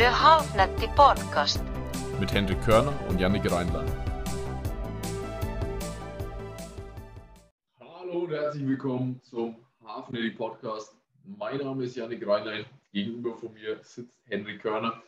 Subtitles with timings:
[0.00, 1.62] Der Hauptnetti Podcast.
[2.18, 3.86] Mit Hendrik Körner und Jannik Reinlein.
[7.78, 10.96] Hallo und herzlich willkommen zum Hafenelli Podcast.
[11.22, 12.64] Mein Name ist Jannik Reinlein.
[12.94, 15.02] Gegenüber von mir sitzt Henrik Körner.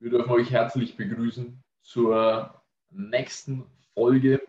[0.00, 2.60] Wir dürfen euch herzlich begrüßen zur
[2.90, 3.64] nächsten
[3.94, 4.42] Folge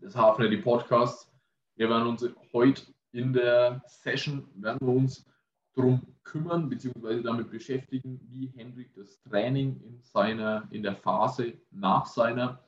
[0.00, 1.28] des Hafenelli Podcasts.
[1.74, 5.26] Wir werden uns heute in der Session werden wir uns
[5.74, 7.22] darum kümmern bzw.
[7.22, 12.64] damit beschäftigen, wie Hendrik das Training in, seiner, in der Phase nach seiner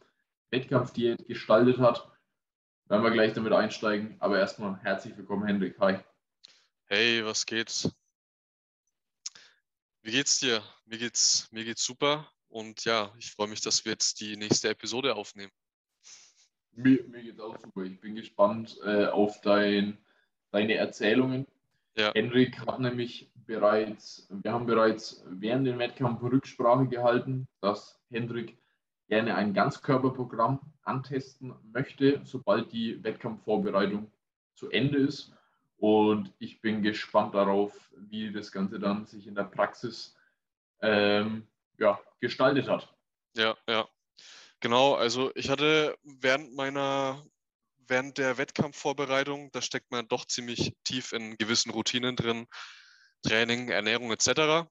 [0.50, 2.10] Wettkampfdiät gestaltet hat.
[2.88, 4.16] Werden wir gleich damit einsteigen.
[4.20, 5.78] Aber erstmal herzlich willkommen, Hendrik.
[5.80, 5.98] Hi.
[6.86, 7.90] Hey, was geht's?
[10.02, 10.62] Wie geht's dir?
[10.84, 12.30] Mir geht's, mir geht's super.
[12.48, 15.50] Und ja, ich freue mich, dass wir jetzt die nächste Episode aufnehmen.
[16.72, 17.82] Mir, mir geht's auch super.
[17.84, 19.98] Ich bin gespannt äh, auf dein,
[20.50, 21.46] deine Erzählungen.
[21.96, 22.12] Ja.
[22.14, 28.58] Henrik hat nämlich bereits, wir haben bereits während dem Wettkampf Rücksprache gehalten, dass Hendrik
[29.08, 34.10] gerne ein Ganzkörperprogramm antesten möchte, sobald die Wettkampfvorbereitung
[34.54, 35.32] zu Ende ist.
[35.76, 40.16] Und ich bin gespannt darauf, wie das Ganze dann sich in der Praxis
[40.80, 41.46] ähm,
[41.78, 42.92] ja, gestaltet hat.
[43.36, 43.88] Ja, ja.
[44.60, 47.22] Genau, also ich hatte während meiner,
[47.88, 52.46] während der Wettkampfvorbereitung, da steckt man doch ziemlich tief in gewissen Routinen drin,
[53.22, 54.68] Training, Ernährung etc.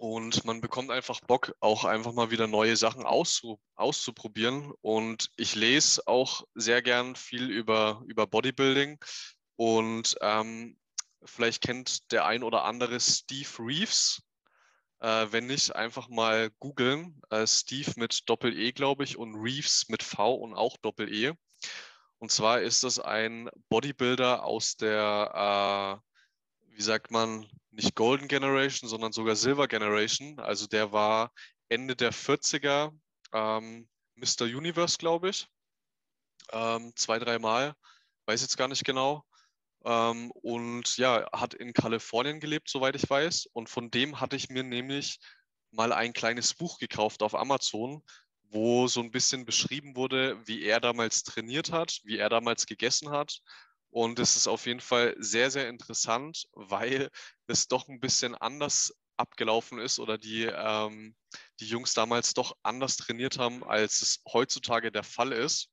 [0.00, 4.72] Und man bekommt einfach Bock, auch einfach mal wieder neue Sachen auszuprobieren.
[4.80, 8.98] Und ich lese auch sehr gern viel über, über Bodybuilding.
[9.56, 10.78] Und ähm,
[11.22, 14.22] vielleicht kennt der ein oder andere Steve Reeves.
[15.00, 17.20] Äh, wenn nicht, einfach mal googeln.
[17.28, 21.34] Äh, Steve mit Doppel-E, glaube ich, und Reeves mit V und auch Doppel-E.
[22.20, 28.90] Und zwar ist das ein Bodybuilder aus der, äh, wie sagt man, nicht Golden Generation,
[28.90, 30.38] sondern sogar Silver Generation.
[30.38, 31.32] Also der war
[31.70, 32.92] Ende der 40er
[33.32, 34.42] ähm, Mr.
[34.42, 35.48] Universe, glaube ich.
[36.52, 37.74] Ähm, zwei, dreimal,
[38.26, 39.24] weiß jetzt gar nicht genau.
[39.86, 43.46] Ähm, und ja, hat in Kalifornien gelebt, soweit ich weiß.
[43.54, 45.18] Und von dem hatte ich mir nämlich
[45.70, 48.02] mal ein kleines Buch gekauft auf Amazon,
[48.50, 53.10] wo so ein bisschen beschrieben wurde, wie er damals trainiert hat, wie er damals gegessen
[53.10, 53.40] hat.
[53.90, 57.10] Und es ist auf jeden Fall sehr, sehr interessant, weil
[57.46, 61.14] es doch ein bisschen anders abgelaufen ist oder die, ähm,
[61.60, 65.68] die Jungs damals doch anders trainiert haben, als es heutzutage der Fall ist.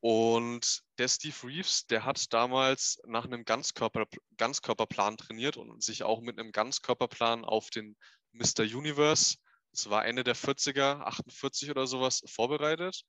[0.00, 4.06] Und der Steve Reeves, der hat damals nach einem Ganzkörper,
[4.38, 7.96] Ganzkörperplan trainiert und sich auch mit einem Ganzkörperplan auf den
[8.32, 8.62] Mr.
[8.62, 9.36] Universe,
[9.72, 13.04] das war Ende der 40er, 48 oder sowas, vorbereitet.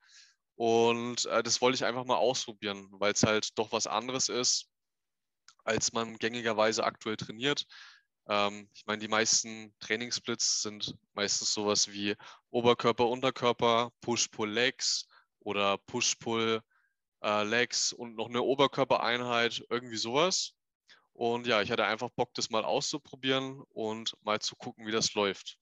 [0.56, 4.68] Und äh, das wollte ich einfach mal ausprobieren, weil es halt doch was anderes ist,
[5.64, 7.66] als man gängigerweise aktuell trainiert.
[8.28, 12.16] Ähm, ich meine, die meisten Trainingssplits sind meistens sowas wie
[12.52, 15.08] Oberkörper, Unterkörper, Push-Pull-Legs
[15.40, 16.62] oder Push-Pull
[17.22, 20.54] äh, und noch eine Oberkörpereinheit, irgendwie sowas.
[21.14, 25.14] Und ja, ich hatte einfach Bock, das mal auszuprobieren und mal zu gucken, wie das
[25.14, 25.58] läuft.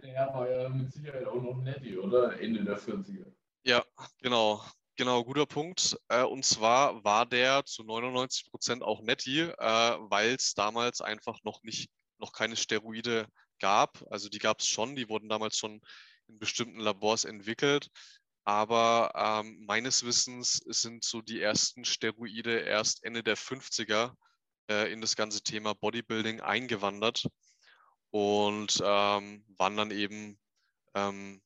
[0.00, 2.40] Der Herr war ja mit Sicherheit auch noch Netty, oder?
[2.40, 3.26] Ende der 40er.
[3.64, 3.84] Ja,
[4.18, 4.64] genau.
[4.96, 5.98] Genau, guter Punkt.
[6.08, 11.38] Äh, und zwar war der zu 99 Prozent auch Netty, äh, weil es damals einfach
[11.44, 13.26] noch nicht, noch keine Steroide
[13.58, 14.04] gab.
[14.10, 15.80] Also die gab es schon, die wurden damals schon
[16.28, 17.88] in bestimmten Labors entwickelt.
[18.44, 24.12] Aber ähm, meines Wissens sind so die ersten Steroide erst Ende der 50er
[24.68, 27.28] äh, in das ganze Thema Bodybuilding eingewandert
[28.12, 30.38] und ähm, waren dann eben
[30.94, 31.42] ähm,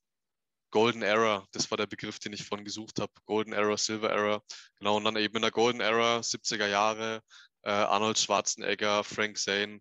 [0.70, 3.12] Golden Era, das war der Begriff, den ich vorhin gesucht habe.
[3.24, 4.42] Golden Era, Silver Era.
[4.78, 7.22] Genau, und dann eben in der Golden Era, 70er Jahre,
[7.62, 9.80] äh, Arnold Schwarzenegger, Frank Zane,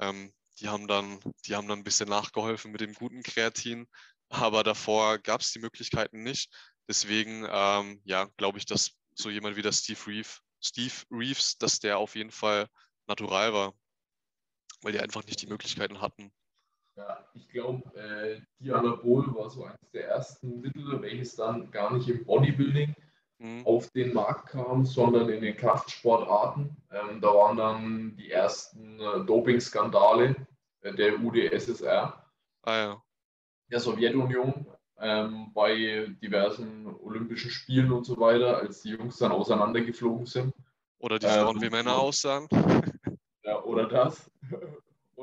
[0.00, 3.88] ähm, die haben dann, die haben dann ein bisschen nachgeholfen mit dem guten Kreatin
[4.28, 6.52] aber davor gab es die Möglichkeiten nicht.
[6.88, 10.28] Deswegen, ähm, ja, glaube ich, dass so jemand wie der Steve, Reeve,
[10.62, 12.68] Steve Reeves, dass der auf jeden Fall
[13.06, 13.74] natural war,
[14.82, 16.30] weil die einfach nicht die Möglichkeiten hatten.
[16.96, 22.08] Ja, ich glaube, äh, Dianabol war so eines der ersten Mittel, welches dann gar nicht
[22.08, 22.94] im Bodybuilding
[23.38, 23.66] mhm.
[23.66, 26.74] auf den Markt kam, sondern in den Kraftsportarten.
[26.90, 30.36] Ähm, da waren dann die ersten äh, Doping-Skandale
[30.80, 32.24] äh, der UdSSR.
[32.62, 33.02] Ah ja
[33.70, 34.66] der Sowjetunion
[34.98, 40.54] ähm, bei diversen Olympischen Spielen und so weiter, als die Jungs dann auseinandergeflogen sind.
[40.98, 42.48] Oder die Frauen ähm, wie Männer aussahen.
[43.42, 44.30] Ja, oder das.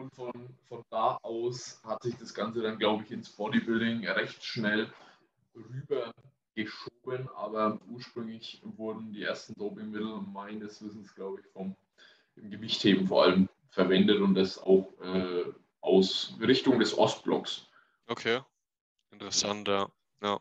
[0.03, 0.33] Und von,
[0.67, 4.91] von da aus hat sich das Ganze dann, glaube ich, ins Bodybuilding recht schnell
[5.55, 6.11] rüber
[6.55, 11.77] geschoben, aber ursprünglich wurden die ersten Dopingmittel meines Wissens, glaube ich, vom
[12.35, 15.45] im Gewichtheben vor allem verwendet und das auch äh,
[15.79, 17.69] aus Richtung des Ostblocks.
[18.07, 18.41] Okay,
[19.11, 19.87] interessant, ja.
[20.21, 20.37] ja.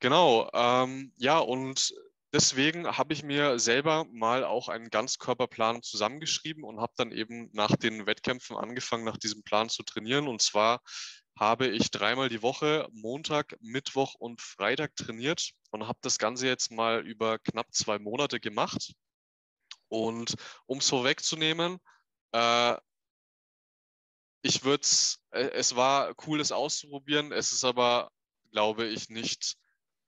[0.00, 1.94] Genau, ähm, ja, und
[2.34, 7.76] deswegen habe ich mir selber mal auch einen Ganzkörperplan zusammengeschrieben und habe dann eben nach
[7.76, 10.26] den Wettkämpfen angefangen, nach diesem Plan zu trainieren.
[10.26, 10.82] Und zwar
[11.38, 16.72] habe ich dreimal die Woche, Montag, Mittwoch und Freitag trainiert und habe das Ganze jetzt
[16.72, 18.94] mal über knapp zwei Monate gemacht.
[19.88, 20.34] Und
[20.66, 21.78] um es vorwegzunehmen,
[22.32, 22.76] äh,
[24.42, 27.32] ich würde es, äh, es war cool, es auszuprobieren.
[27.32, 28.10] Es ist aber,
[28.50, 29.56] glaube ich, nicht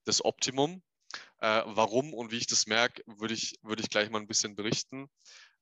[0.05, 0.83] das Optimum.
[1.41, 4.57] Äh, warum und wie ich das merke, würde ich, würd ich gleich mal ein bisschen
[4.57, 5.09] berichten.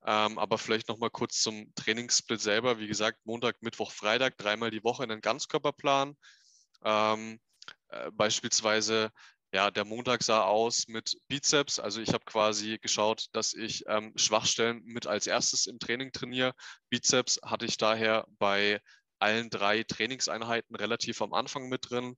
[0.07, 2.79] Ähm, aber vielleicht noch mal kurz zum Trainingssplit selber.
[2.79, 6.17] Wie gesagt, Montag, Mittwoch, Freitag, dreimal die Woche in einen Ganzkörperplan.
[6.85, 7.41] Ähm,
[7.89, 9.11] äh, beispielsweise,
[9.53, 11.79] ja, der Montag sah aus mit Bizeps.
[11.79, 16.55] Also ich habe quasi geschaut, dass ich ähm, Schwachstellen mit als erstes im Training trainiere.
[16.91, 18.81] Bizeps hatte ich daher bei
[19.21, 22.17] allen drei Trainingseinheiten relativ am Anfang mit drin.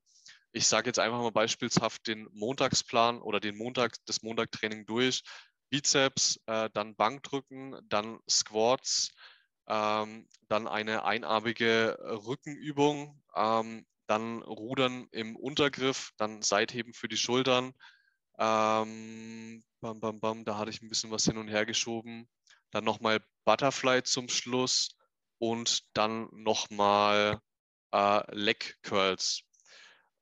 [0.56, 5.22] Ich sage jetzt einfach mal beispielshaft den Montagsplan oder den Montag, das Montagtraining durch.
[5.68, 9.12] Bizeps, äh, dann Bankdrücken, dann Squats,
[9.68, 17.74] ähm, dann eine einarmige Rückenübung, ähm, dann Rudern im Untergriff, dann Seitheben für die Schultern.
[18.38, 22.30] Ähm, bam, bam, bam, da hatte ich ein bisschen was hin und her geschoben.
[22.70, 24.96] Dann nochmal Butterfly zum Schluss
[25.36, 27.40] und dann nochmal
[27.92, 29.42] äh, Leg Curls.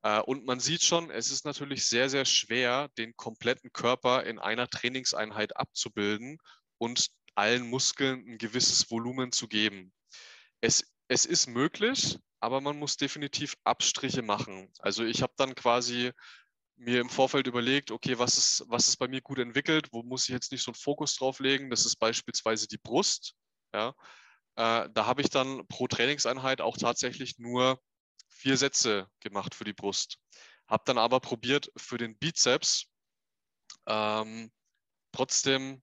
[0.05, 4.37] Äh, und man sieht schon, es ist natürlich sehr, sehr schwer, den kompletten Körper in
[4.37, 6.37] einer Trainingseinheit abzubilden
[6.77, 9.91] und allen Muskeln ein gewisses Volumen zu geben.
[10.61, 14.71] Es, es ist möglich, aber man muss definitiv Abstriche machen.
[14.77, 16.11] Also ich habe dann quasi
[16.75, 20.25] mir im Vorfeld überlegt, okay, was ist, was ist bei mir gut entwickelt, wo muss
[20.25, 21.71] ich jetzt nicht so einen Fokus drauf legen?
[21.71, 23.33] Das ist beispielsweise die Brust.
[23.73, 23.95] Ja.
[24.55, 27.79] Äh, da habe ich dann pro Trainingseinheit auch tatsächlich nur
[28.35, 30.17] vier Sätze gemacht für die Brust.
[30.67, 32.87] Habe dann aber probiert für den Bizeps
[33.87, 34.51] ähm,
[35.11, 35.81] trotzdem,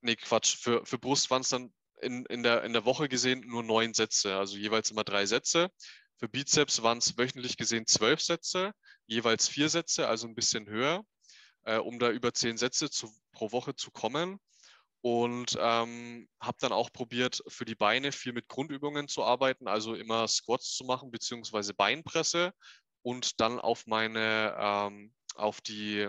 [0.00, 3.40] nee Quatsch, für, für Brust waren es dann in, in, der, in der Woche gesehen
[3.46, 5.70] nur neun Sätze, also jeweils immer drei Sätze.
[6.18, 8.72] Für Bizeps waren es wöchentlich gesehen zwölf Sätze,
[9.06, 11.04] jeweils vier Sätze, also ein bisschen höher,
[11.62, 14.38] äh, um da über zehn Sätze zu, pro Woche zu kommen
[15.04, 19.94] und ähm, habe dann auch probiert, für die Beine viel mit Grundübungen zu arbeiten, also
[19.94, 22.54] immer Squats zu machen, beziehungsweise Beinpresse
[23.02, 26.08] und dann auf meine, ähm, auf die,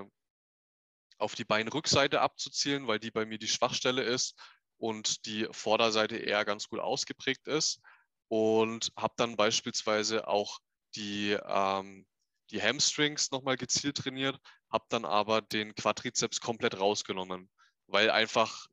[1.18, 4.34] auf die Beinrückseite abzuzielen, weil die bei mir die Schwachstelle ist
[4.78, 7.82] und die Vorderseite eher ganz gut ausgeprägt ist.
[8.30, 10.60] Und habe dann beispielsweise auch
[10.96, 12.08] die, ähm,
[12.50, 14.40] die Hamstrings nochmal gezielt trainiert,
[14.70, 17.52] habe dann aber den Quadrizeps komplett rausgenommen,
[17.88, 18.68] weil einfach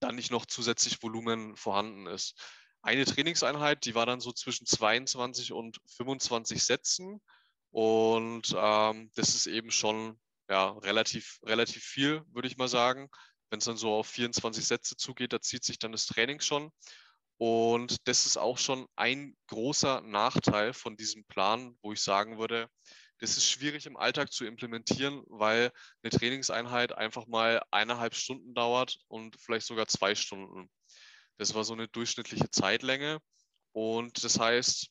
[0.00, 2.34] dann nicht noch zusätzlich Volumen vorhanden ist.
[2.82, 7.20] Eine Trainingseinheit, die war dann so zwischen 22 und 25 Sätzen.
[7.70, 10.18] Und ähm, das ist eben schon
[10.48, 13.08] ja, relativ, relativ viel, würde ich mal sagen.
[13.50, 16.70] Wenn es dann so auf 24 Sätze zugeht, da zieht sich dann das Training schon.
[17.36, 22.68] Und das ist auch schon ein großer Nachteil von diesem Plan, wo ich sagen würde,
[23.20, 25.72] das ist schwierig im Alltag zu implementieren, weil
[26.02, 30.70] eine Trainingseinheit einfach mal eineinhalb Stunden dauert und vielleicht sogar zwei Stunden.
[31.38, 33.18] Das war so eine durchschnittliche Zeitlänge.
[33.72, 34.90] Und das heißt,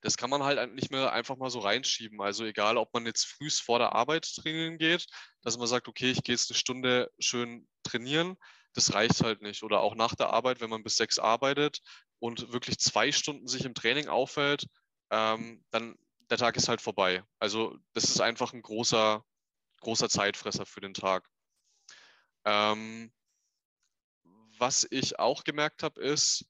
[0.00, 2.20] das kann man halt nicht mehr einfach mal so reinschieben.
[2.20, 5.06] Also egal, ob man jetzt früh vor der Arbeit trainieren geht,
[5.42, 8.36] dass man sagt, okay, ich gehe jetzt eine Stunde schön trainieren,
[8.74, 9.62] das reicht halt nicht.
[9.62, 11.80] Oder auch nach der Arbeit, wenn man bis sechs arbeitet
[12.20, 14.66] und wirklich zwei Stunden sich im Training aufhält,
[15.10, 15.96] ähm, dann
[16.30, 17.24] der Tag ist halt vorbei.
[17.38, 19.24] Also das ist einfach ein großer,
[19.80, 21.28] großer Zeitfresser für den Tag.
[22.44, 23.12] Ähm,
[24.58, 26.44] was ich auch gemerkt habe, ist,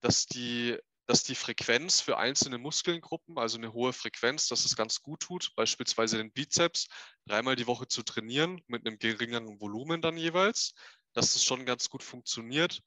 [0.00, 5.00] dass die, dass die Frequenz für einzelne Muskelgruppen, also eine hohe Frequenz, dass es ganz
[5.00, 6.88] gut tut, beispielsweise den Bizeps
[7.26, 10.74] dreimal die Woche zu trainieren mit einem geringeren Volumen dann jeweils,
[11.14, 12.82] dass das schon ganz gut funktioniert.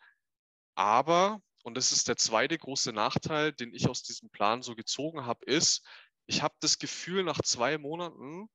[0.76, 5.26] Aber, und das ist der zweite große Nachteil, den ich aus diesem Plan so gezogen
[5.26, 5.84] habe, ist,
[6.28, 8.50] ich habe das Gefühl nach zwei Monaten,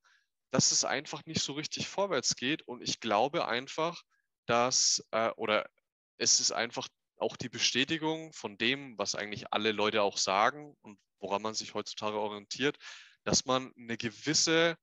[0.51, 2.63] dass es einfach nicht so richtig vorwärts geht.
[2.63, 4.03] Und ich glaube einfach,
[4.47, 5.69] dass, äh, oder
[6.19, 10.99] es ist einfach auch die Bestätigung von dem, was eigentlich alle Leute auch sagen und
[11.21, 12.77] woran man sich heutzutage orientiert,
[13.25, 14.77] dass man eine gewisse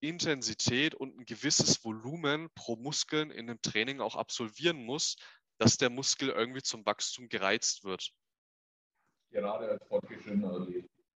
[0.00, 5.14] Intensität und ein gewisses Volumen pro Muskeln in einem Training auch absolvieren muss,
[5.58, 8.10] dass der Muskel irgendwie zum Wachstum gereizt wird.
[9.30, 10.66] Gerade als fortgeschrittener.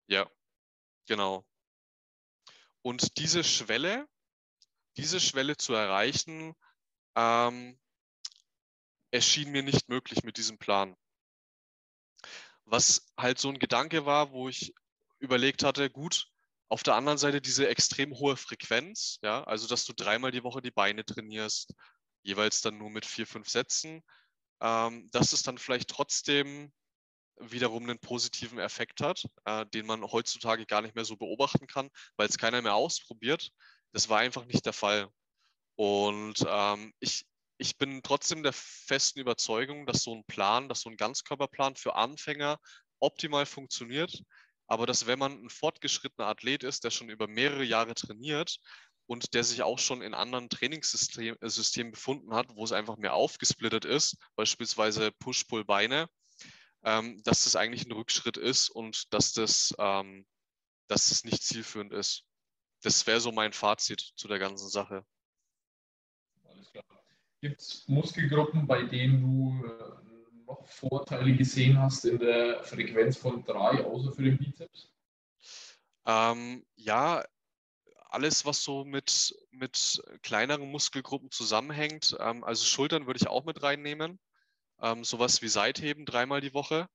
[0.08, 0.30] Ja,
[1.08, 1.46] Genau.
[2.82, 4.08] Und diese Schwelle,
[4.98, 6.54] diese Schwelle zu erreichen,
[7.16, 7.80] ähm,
[9.12, 10.96] erschien mir nicht möglich mit diesem Plan.
[12.66, 14.74] Was halt so ein Gedanke war, wo ich
[15.20, 16.28] überlegt hatte, gut,
[16.70, 20.62] auf der anderen Seite diese extrem hohe Frequenz, ja, also dass du dreimal die Woche
[20.62, 21.74] die Beine trainierst,
[22.24, 24.02] jeweils dann nur mit vier, fünf Sätzen,
[24.62, 26.74] ähm, dass es dann vielleicht trotzdem
[27.40, 31.90] wiederum einen positiven Effekt hat, äh, den man heutzutage gar nicht mehr so beobachten kann,
[32.18, 33.50] weil es keiner mehr ausprobiert.
[33.92, 35.10] Das war einfach nicht der Fall.
[35.76, 37.26] Und ähm, ich,
[37.58, 41.96] ich bin trotzdem der festen Überzeugung, dass so ein Plan, dass so ein Ganzkörperplan für
[41.96, 42.60] Anfänger
[43.00, 44.24] optimal funktioniert.
[44.68, 48.58] Aber dass wenn man ein fortgeschrittener Athlet ist, der schon über mehrere Jahre trainiert
[49.06, 53.14] und der sich auch schon in anderen Trainingssystemen äh, befunden hat, wo es einfach mehr
[53.14, 56.08] aufgesplittet ist, beispielsweise Push-Pull-Beine,
[56.84, 60.26] ähm, dass das eigentlich ein Rückschritt ist und dass das, ähm,
[60.88, 62.26] dass das nicht zielführend ist.
[62.82, 65.06] Das wäre so mein Fazit zu der ganzen Sache.
[66.44, 66.84] Alles klar.
[67.42, 73.44] Gibt es Muskelgruppen, bei denen du äh, noch Vorteile gesehen hast in der Frequenz von
[73.44, 74.92] drei, außer für den Bizeps?
[76.06, 77.24] Ähm, ja,
[78.10, 82.16] alles, was so mit, mit kleineren Muskelgruppen zusammenhängt.
[82.20, 84.20] Ähm, also Schultern würde ich auch mit reinnehmen.
[84.84, 86.88] Ähm, sowas wie Seitheben dreimal die Woche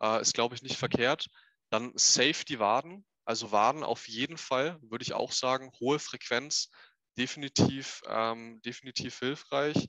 [0.00, 1.26] äh, ist, glaube ich, nicht verkehrt.
[1.70, 3.04] Dann safe die Waden.
[3.24, 6.68] Also Waden auf jeden Fall, würde ich auch sagen, hohe Frequenz,
[7.16, 9.88] definitiv, ähm, definitiv hilfreich.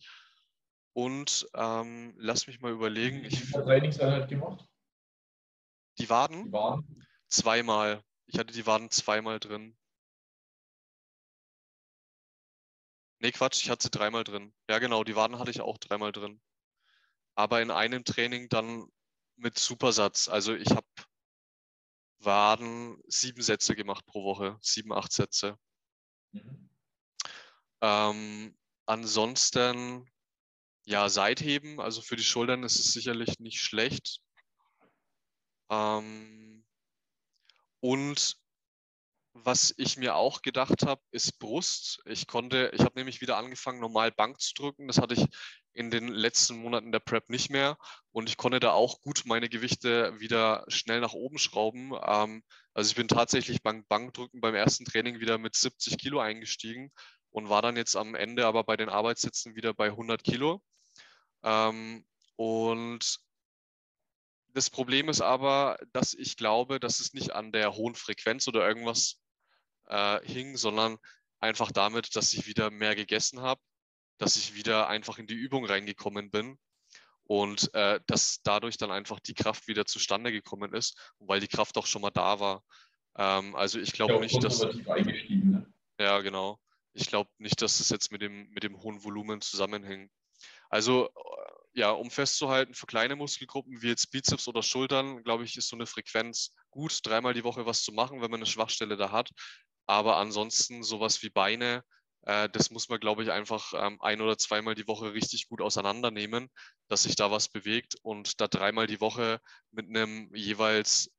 [0.93, 3.23] Und ähm, lass mich mal überlegen.
[3.25, 4.65] Ich habe Trainingseinheit gemacht.
[5.97, 6.45] Die Waden?
[6.45, 7.05] Die Waden?
[7.27, 8.03] Zweimal.
[8.27, 9.77] Ich hatte die Waden zweimal drin.
[13.19, 14.53] Nee, Quatsch, ich hatte sie dreimal drin.
[14.69, 16.41] Ja, genau, die Waden hatte ich auch dreimal drin.
[17.35, 18.87] Aber in einem Training dann
[19.35, 20.27] mit Supersatz.
[20.27, 20.87] Also ich habe
[22.19, 25.57] Waden sieben Sätze gemacht pro Woche, sieben, acht Sätze.
[26.31, 26.69] Mhm.
[27.81, 30.09] Ähm, ansonsten,
[30.85, 34.21] ja, Seitheben, also für die Schultern ist es sicherlich nicht schlecht.
[35.69, 36.63] Ähm,
[37.79, 38.40] und
[39.33, 42.01] was ich mir auch gedacht habe, ist Brust.
[42.05, 44.87] Ich konnte, ich habe nämlich wieder angefangen, normal Bank zu drücken.
[44.87, 45.25] Das hatte ich
[45.73, 47.77] in den letzten Monaten der Prep nicht mehr.
[48.11, 51.93] Und ich konnte da auch gut meine Gewichte wieder schnell nach oben schrauben.
[52.05, 56.91] Ähm, also ich bin tatsächlich beim Bankdrücken beim ersten Training wieder mit 70 Kilo eingestiegen
[57.29, 60.61] und war dann jetzt am Ende aber bei den Arbeitssitzen wieder bei 100 Kilo.
[61.43, 63.19] Ähm, und
[64.53, 68.67] das Problem ist aber, dass ich glaube, dass es nicht an der hohen Frequenz oder
[68.67, 69.20] irgendwas
[69.91, 70.97] äh, hing, sondern
[71.39, 73.61] einfach damit, dass ich wieder mehr gegessen habe,
[74.17, 76.57] dass ich wieder einfach in die Übung reingekommen bin
[77.23, 81.77] und äh, dass dadurch dann einfach die Kraft wieder zustande gekommen ist, weil die Kraft
[81.77, 82.63] auch schon mal da war.
[83.17, 84.61] Ähm, also ich glaube nicht, dass.
[84.61, 85.73] Ne?
[85.99, 86.59] Ja, genau.
[86.93, 90.11] Ich glaube nicht, dass es jetzt mit dem, mit dem hohen Volumen zusammenhängt.
[90.69, 91.09] Also
[91.73, 95.75] ja, um festzuhalten, für kleine Muskelgruppen wie jetzt Bizeps oder Schultern, glaube ich, ist so
[95.75, 99.31] eine Frequenz gut, dreimal die Woche was zu machen, wenn man eine Schwachstelle da hat.
[99.85, 101.83] Aber ansonsten sowas wie Beine,
[102.23, 105.61] äh, das muss man, glaube ich, einfach ähm, ein oder zweimal die Woche richtig gut
[105.61, 106.49] auseinandernehmen,
[106.87, 109.39] dass sich da was bewegt und da dreimal die Woche
[109.71, 111.09] mit einem jeweils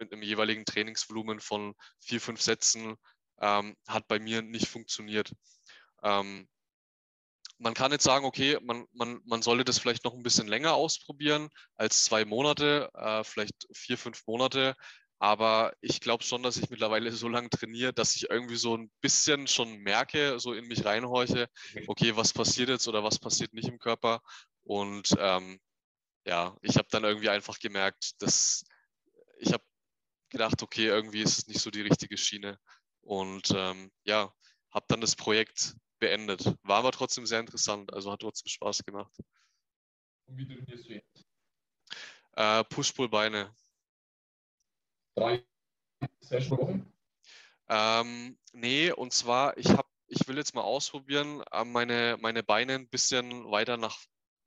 [0.00, 2.96] mit einem jeweiligen Trainingsvolumen von vier, fünf Sätzen
[3.40, 5.32] ähm, hat bei mir nicht funktioniert.
[6.02, 6.48] Ähm,
[7.58, 10.74] man kann jetzt sagen, okay, man, man, man solle das vielleicht noch ein bisschen länger
[10.74, 14.74] ausprobieren als zwei Monate, äh, vielleicht vier, fünf Monate.
[15.22, 18.90] Aber ich glaube schon, dass ich mittlerweile so lange trainiere, dass ich irgendwie so ein
[19.02, 21.50] bisschen schon merke, so in mich reinhorche,
[21.86, 24.22] okay, was passiert jetzt oder was passiert nicht im Körper.
[24.62, 25.60] Und ähm,
[26.24, 28.64] ja, ich habe dann irgendwie einfach gemerkt, dass
[29.36, 29.62] ich habe
[30.30, 32.58] gedacht, okay, irgendwie ist es nicht so die richtige Schiene.
[33.02, 34.32] Und ähm, ja,
[34.70, 36.46] habe dann das Projekt beendet.
[36.62, 39.12] War aber trotzdem sehr interessant, also hat trotzdem Spaß gemacht.
[40.24, 41.26] Und wie trainierst du jetzt?
[42.32, 43.54] Äh, Push-Pull-Beine.
[45.14, 45.44] Drei
[46.20, 46.84] Sessions
[47.68, 52.74] ähm, Nee, und zwar, ich habe, ich will jetzt mal ausprobieren, äh, meine, meine Beine
[52.74, 53.96] ein bisschen weiter nach,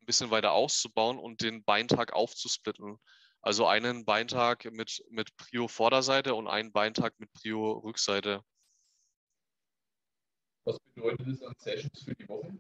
[0.02, 2.98] ein bisschen weiter auszubauen und den Beintag aufzusplitten.
[3.42, 8.44] Also einen Beintag mit, mit Prio Vorderseite und einen Beintag mit Prio Rückseite.
[10.66, 12.58] Was bedeutet das an Sessions für die Woche?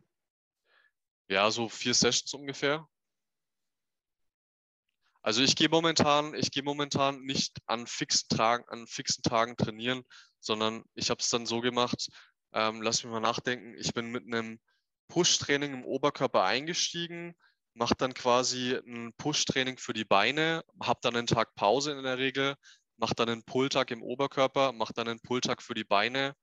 [1.29, 2.87] Ja, so vier Sessions ungefähr.
[5.23, 10.03] Also ich gehe momentan, ich gehe momentan nicht an fixen Tagen, an fixen Tagen trainieren,
[10.39, 12.09] sondern ich habe es dann so gemacht.
[12.53, 13.73] Ähm, lass mich mal nachdenken.
[13.77, 14.59] Ich bin mit einem
[15.07, 17.35] Push-Training im Oberkörper eingestiegen,
[17.73, 22.17] mache dann quasi ein Push-Training für die Beine, habe dann einen Tag Pause in der
[22.17, 22.55] Regel,
[22.97, 26.35] mache dann einen Pull-Tag im Oberkörper, mache dann einen Pull-Tag für die Beine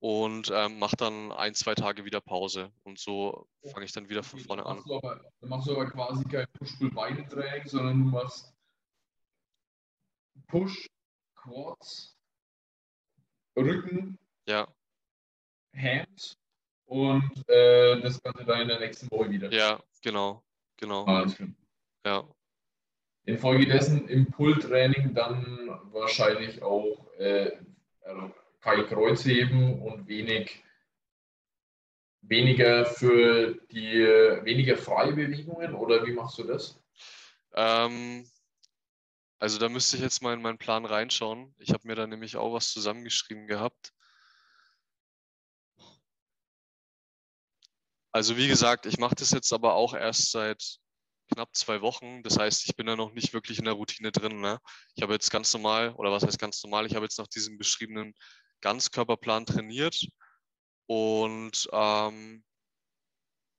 [0.00, 2.70] und ähm, mache dann ein, zwei Tage wieder Pause.
[2.82, 4.82] Und so fange ich dann wieder von vorne an.
[4.86, 8.54] dann machst du aber quasi kein Push-Pull-Beine-Training, sondern du machst
[10.48, 10.88] Push,
[11.36, 12.16] Quads,
[13.56, 14.68] Rücken, Ja,
[15.74, 16.36] Hams
[16.86, 19.52] und äh, das Ganze dann in der nächsten Woche wieder.
[19.52, 20.42] ja, genau,
[20.76, 21.04] genau.
[21.04, 21.48] Alles klar.
[22.06, 22.28] Ja,
[23.26, 27.52] Infolgedessen im Pull-Training dann wahrscheinlich auch äh,
[28.02, 28.30] also
[28.64, 30.64] kein Kreuzheben und wenig
[32.22, 33.98] weniger für die
[34.42, 36.80] weniger Freibewegungen oder wie machst du das?
[37.52, 38.26] ähm,
[39.38, 41.54] also da müsste ich jetzt mal in meinen Plan reinschauen.
[41.58, 43.92] Ich habe mir da nämlich auch was zusammengeschrieben gehabt.
[48.12, 50.78] Also wie gesagt, ich mache das jetzt aber auch erst seit
[51.34, 52.22] knapp zwei Wochen.
[52.22, 54.40] Das heißt, ich bin da noch nicht wirklich in der Routine drin.
[54.40, 54.58] Ne?
[54.94, 57.58] Ich habe jetzt ganz normal, oder was heißt ganz normal, ich habe jetzt nach diesem
[57.58, 58.14] beschriebenen
[58.64, 60.08] Ganzkörperplan trainiert
[60.86, 62.42] und ähm,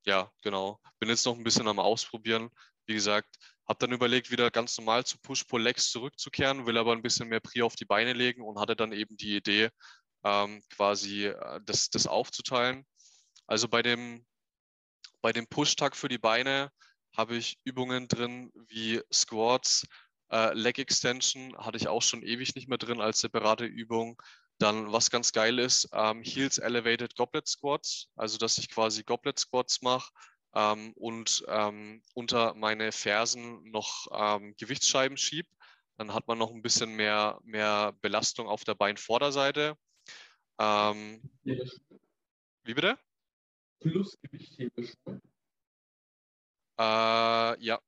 [0.05, 0.79] ja, genau.
[0.99, 2.49] Bin jetzt noch ein bisschen am Ausprobieren.
[2.87, 7.27] Wie gesagt, habe dann überlegt, wieder ganz normal zu Push-Pull-Legs zurückzukehren, will aber ein bisschen
[7.27, 9.69] mehr Pri auf die Beine legen und hatte dann eben die Idee,
[10.23, 12.83] ähm, quasi äh, das, das aufzuteilen.
[13.45, 14.25] Also bei dem,
[15.21, 16.71] bei dem Push-Tag für die Beine
[17.15, 19.85] habe ich Übungen drin wie Squats,
[20.31, 24.19] äh, Leg Extension hatte ich auch schon ewig nicht mehr drin als separate Übung.
[24.57, 29.37] Dann, was ganz geil ist, ähm, Heels Elevated Goblet Squats, also dass ich quasi Goblet
[29.37, 30.11] Squats mache
[30.53, 35.49] ähm, und ähm, unter meine Fersen noch ähm, Gewichtsscheiben schiebe.
[35.97, 39.77] Dann hat man noch ein bisschen mehr, mehr Belastung auf der Beinvorderseite.
[40.59, 41.21] Ähm,
[42.63, 42.97] wie bitte?
[43.79, 45.21] Plus Gewichthebeschuhe.
[46.79, 47.63] Äh.
[47.63, 47.79] Ja.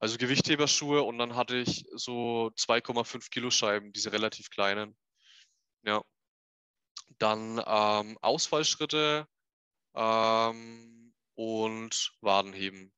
[0.00, 4.96] Also Gewichtheberschuhe und dann hatte ich so 2,5 Kilo Scheiben, diese relativ kleinen.
[5.82, 6.02] Ja.
[7.18, 9.26] Dann ähm, Ausfallschritte
[9.94, 12.92] ähm, und Wadenheben.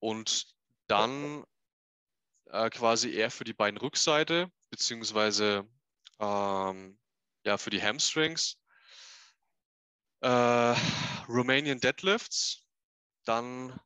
[0.00, 0.46] Und
[0.86, 1.44] dann
[2.46, 5.66] äh, quasi eher für die Beinrückseite, beziehungsweise
[6.18, 6.98] ähm,
[7.44, 8.58] ja, für die Hamstrings.
[10.20, 10.74] Äh,
[11.28, 12.66] Romanian Deadlifts,
[13.24, 13.80] dann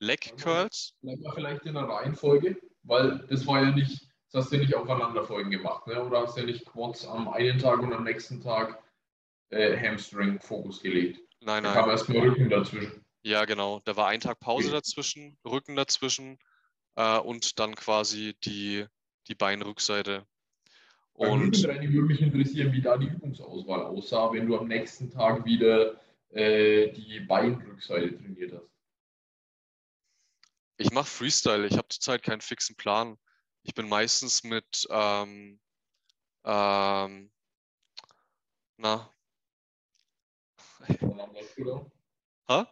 [0.00, 0.94] Leg Curls.
[1.02, 4.74] Wir vielleicht in der Reihenfolge, weil das war ja nicht, das hast du ja nicht
[4.74, 6.02] aufeinanderfolgen gemacht, ne?
[6.02, 8.82] oder hast du ja nicht Quads am einen Tag und am nächsten Tag
[9.50, 11.20] äh, Hamstring-Fokus gelegt.
[11.42, 11.90] Nein, Da kam nein.
[11.90, 13.04] erstmal Rücken dazwischen.
[13.22, 13.80] Ja, genau.
[13.84, 14.76] Da war ein Tag Pause Okay.
[14.76, 16.38] dazwischen, Rücken dazwischen
[16.96, 18.86] äh, und dann quasi die,
[19.28, 20.24] die Beinrückseite.
[21.12, 25.44] Und Rückentraining würde mich interessieren, wie da die Übungsauswahl aussah, wenn du am nächsten Tag
[25.44, 28.79] wieder äh, die Beinrückseite trainiert hast.
[30.80, 31.66] Ich mache Freestyle.
[31.66, 33.18] Ich habe zurzeit keinen fixen Plan.
[33.62, 35.60] Ich bin meistens mit, ähm,
[36.44, 37.30] ähm,
[38.78, 39.12] na,
[42.48, 42.64] hä?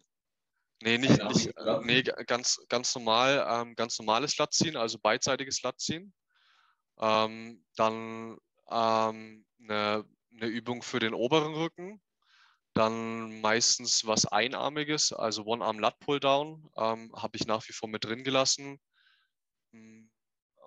[0.81, 6.15] Nee, nicht, nicht nee, ga- ganz, ganz normal, ähm, ganz normales Latziehen, also beidseitiges Latziehen.
[6.99, 8.39] Ähm, dann
[8.71, 12.01] ähm, eine, eine Übung für den oberen Rücken.
[12.79, 18.79] Dann meistens was Einarmiges, also One-Arm-Lat-Pull-Down, ähm, habe ich nach wie vor mit drin gelassen.
[19.73, 20.09] Hm,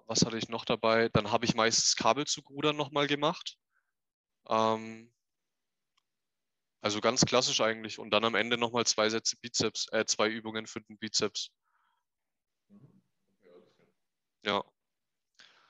[0.08, 1.08] Was hatte ich noch dabei?
[1.08, 3.58] Dann habe ich meistens Kabelzugrudern nochmal gemacht.
[4.50, 5.14] Ähm,
[6.82, 7.98] also ganz klassisch eigentlich.
[7.98, 11.52] Und dann am Ende nochmal zwei Sätze Bizeps, äh, zwei Übungen für den Bizeps.
[12.68, 12.82] Klar.
[14.44, 14.58] Ja.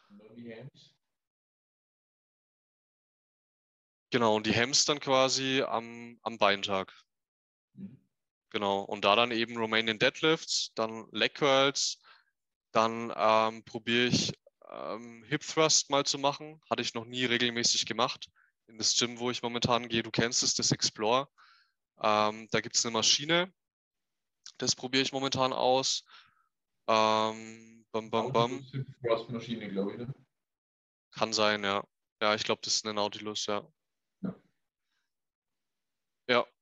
[0.10, 0.91] Und dann die Hams.
[4.12, 6.94] Genau, und die Hems dann quasi am, am Beintag.
[7.74, 7.98] Mhm.
[8.50, 8.82] Genau.
[8.82, 12.00] Und da dann eben Romanian Deadlifts, dann Leg Curls,
[12.72, 14.34] dann ähm, probiere ich
[14.70, 16.62] ähm, Hip Thrust mal zu machen.
[16.70, 18.30] Hatte ich noch nie regelmäßig gemacht.
[18.68, 21.30] In das Gym, wo ich momentan gehe, du kennst es, das Explore.
[22.02, 23.54] Ähm, da gibt es eine Maschine.
[24.58, 26.04] Das probiere ich momentan aus.
[26.88, 28.66] Ähm, bam, bam, bam.
[29.02, 29.98] Thrust-Maschine, glaube ich.
[30.00, 30.14] Ne?
[31.12, 31.84] Kann sein, ja.
[32.22, 33.46] Ja, ich glaube, das ist eine Nautilus.
[33.46, 33.68] Ja.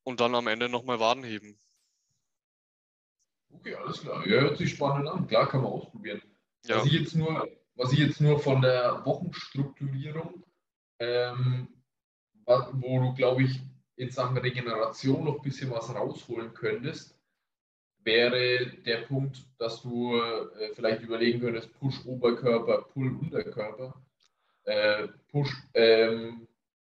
[0.10, 1.56] Und dann am Ende nochmal Waden heben.
[3.52, 4.26] Okay, alles klar.
[4.26, 5.28] Ja, hört sich spannend an.
[5.28, 6.20] Klar, kann man ausprobieren.
[6.66, 10.44] Ja, Was, ich jetzt nur, was ich jetzt nur von der Wochenstrukturierung,
[10.98, 11.68] ähm,
[12.48, 13.60] wo du, glaube ich,
[13.98, 17.16] in Sachen Regeneration noch ein bisschen was rausholen könntest,
[18.04, 23.94] wäre der Punkt, dass du äh, vielleicht überlegen könntest, Push-Oberkörper, Pull-Unterkörper,
[24.64, 26.48] äh, Push, ähm,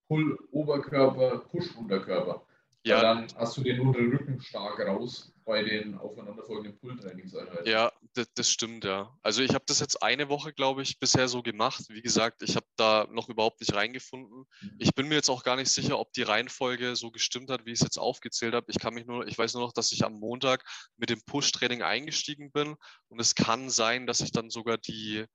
[0.09, 2.37] Pull-Oberkörper, Push-Unterkörper.
[2.37, 2.52] Weil
[2.85, 7.67] ja, dann hast du den unteren Rücken stark raus bei den aufeinanderfolgenden Pull-Trainingseinheiten.
[7.67, 9.17] Ja, das, das, stimmt, ja.
[9.23, 11.85] Also ich habe das jetzt eine Woche, glaube ich, bisher so gemacht.
[11.89, 14.45] Wie gesagt, ich habe da noch überhaupt nicht reingefunden.
[14.61, 14.77] Mhm.
[14.79, 17.71] Ich bin mir jetzt auch gar nicht sicher, ob die Reihenfolge so gestimmt hat, wie
[17.71, 18.67] ich es jetzt aufgezählt habe.
[18.71, 20.65] Ich kann mich nur, ich weiß nur noch, dass ich am Montag
[20.97, 22.77] mit dem Push-Training eingestiegen bin
[23.09, 25.27] und es kann sein, dass ich dann sogar die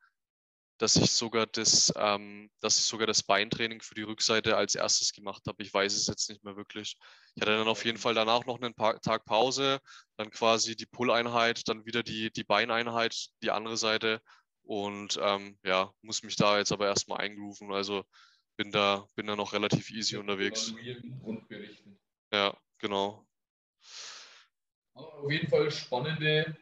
[0.78, 5.12] dass ich sogar das, ähm, dass ich sogar das Beintraining für die Rückseite als erstes
[5.12, 5.64] gemacht habe.
[5.64, 6.96] Ich weiß es jetzt nicht mehr wirklich.
[7.36, 9.80] Ich hatte dann auf jeden Fall danach noch einen Tag Pause,
[10.18, 14.22] dann quasi die Pull-Einheit, dann wieder die, die Beineinheit, die andere Seite
[14.64, 17.72] und ähm, ja, muss mich da jetzt aber erstmal eingrooven.
[17.72, 18.04] Also
[18.58, 20.74] bin da, bin da noch relativ easy unterwegs.
[22.32, 23.26] Ja, genau.
[24.94, 26.58] Auf jeden Fall spannende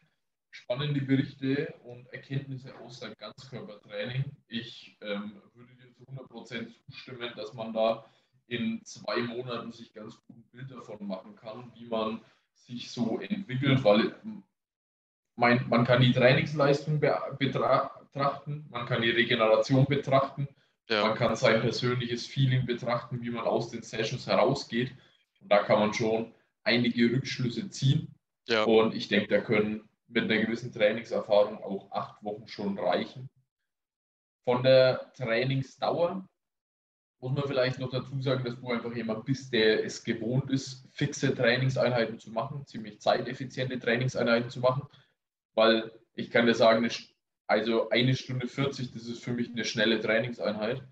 [0.56, 4.24] spannende Berichte und Erkenntnisse aus seinem Ganzkörpertraining.
[4.48, 8.06] Ich ähm, würde dir zu 100% zustimmen, dass man da
[8.48, 12.22] in zwei Monaten sich ganz gut ein Bild davon machen kann, wie man
[12.54, 14.15] sich so entwickelt, weil
[15.36, 20.48] mein, man kann die Trainingsleistung betrachten, man kann die Regeneration betrachten,
[20.89, 21.08] ja.
[21.08, 24.91] man kann sein persönliches Feeling betrachten, wie man aus den Sessions herausgeht.
[25.41, 28.15] Und da kann man schon einige Rückschlüsse ziehen.
[28.48, 28.63] Ja.
[28.63, 33.30] Und ich denke, da können mit einer gewissen Trainingserfahrung auch acht Wochen schon reichen.
[34.44, 36.28] Von der Trainingsdauer
[37.20, 40.88] muss man vielleicht noch dazu sagen, dass du einfach jemand bist, der es gewohnt ist,
[40.91, 44.88] fixe Trainingseinheiten zu machen, ziemlich zeiteffiziente Trainingseinheiten zu machen,
[45.56, 46.88] weil ich kann dir sagen,
[47.48, 50.84] also eine Stunde 40, das ist für mich eine schnelle Trainingseinheit.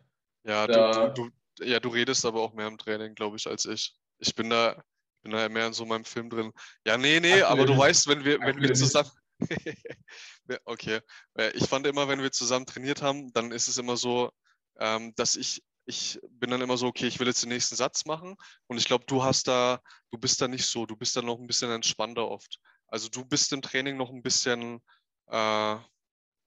[0.46, 3.66] Ja, da, du, du, ja, du redest aber auch mehr im Training, glaube ich, als
[3.66, 3.96] ich.
[4.20, 4.84] Ich bin da,
[5.24, 6.52] bin da mehr in so meinem Film drin.
[6.86, 9.10] Ja, nee, nee, Ach, aber du weißt, wenn wir, wenn wir zusammen.
[10.66, 11.00] okay.
[11.38, 14.32] Äh, ich fand immer, wenn wir zusammen trainiert haben, dann ist es immer so,
[14.80, 18.06] ähm, dass ich, ich bin dann immer so, okay, ich will jetzt den nächsten Satz
[18.06, 18.36] machen.
[18.68, 19.80] Und ich glaube, du hast da,
[20.12, 22.60] du bist da nicht so, du bist da noch ein bisschen entspannter oft.
[22.88, 24.82] Also du bist im Training noch ein bisschen,
[25.28, 25.76] äh,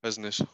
[0.03, 0.45] weiß nicht.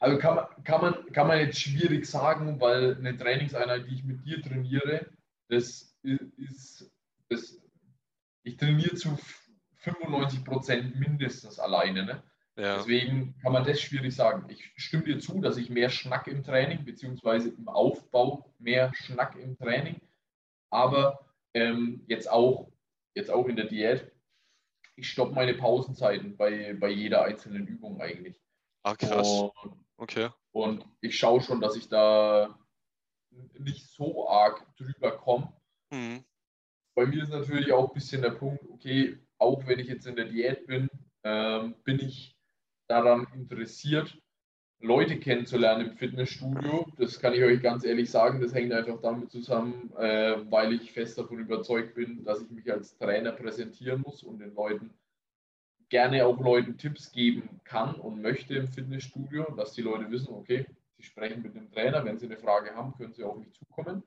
[0.00, 4.04] Also kann man, kann, man, kann man jetzt schwierig sagen, weil eine Trainingseinheit, die ich
[4.04, 5.06] mit dir trainiere,
[5.48, 6.90] das ist,
[7.28, 7.59] das
[8.42, 9.18] ich trainiere zu
[9.76, 12.04] 95 Prozent mindestens alleine.
[12.04, 12.22] Ne?
[12.56, 12.76] Ja.
[12.76, 14.46] Deswegen kann man das schwierig sagen.
[14.50, 19.36] Ich stimme dir zu, dass ich mehr Schnack im Training, beziehungsweise im Aufbau mehr Schnack
[19.36, 20.00] im Training,
[20.70, 22.70] aber ähm, jetzt, auch,
[23.14, 24.12] jetzt auch in der Diät,
[24.96, 28.38] ich stoppe meine Pausenzeiten bei, bei jeder einzelnen Übung eigentlich.
[28.82, 29.28] Ah, krass.
[29.28, 30.28] Und, okay.
[30.52, 32.58] Und ich schaue schon, dass ich da
[33.58, 35.52] nicht so arg drüber komme.
[35.90, 36.24] Mhm
[37.00, 40.16] bei mir ist natürlich auch ein bisschen der Punkt, okay, auch wenn ich jetzt in
[40.16, 40.90] der Diät bin,
[41.24, 42.36] ähm, bin ich
[42.88, 44.18] daran interessiert,
[44.80, 46.86] Leute kennenzulernen im Fitnessstudio.
[46.98, 48.42] Das kann ich euch ganz ehrlich sagen.
[48.42, 52.70] Das hängt einfach damit zusammen, äh, weil ich fest davon überzeugt bin, dass ich mich
[52.70, 54.92] als Trainer präsentieren muss und den Leuten
[55.88, 60.66] gerne auch Leuten Tipps geben kann und möchte im Fitnessstudio, dass die Leute wissen, okay,
[60.98, 62.04] sie sprechen mit dem Trainer.
[62.04, 64.02] Wenn sie eine Frage haben, können sie auf mich zukommen.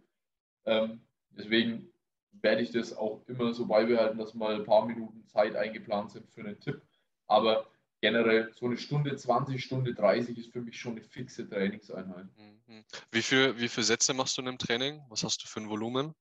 [0.66, 1.02] Ähm,
[1.32, 1.93] deswegen
[2.42, 6.30] werde ich das auch immer so beibehalten, dass mal ein paar Minuten Zeit eingeplant sind
[6.30, 6.82] für einen Tipp.
[7.28, 7.68] Aber
[8.02, 12.26] generell so eine Stunde 20, Stunde 30 ist für mich schon eine fixe Trainingseinheit.
[12.38, 12.84] Mhm.
[13.12, 15.02] Wie, viel, wie viele Sätze machst du in einem Training?
[15.10, 16.14] Was hast du für ein Volumen?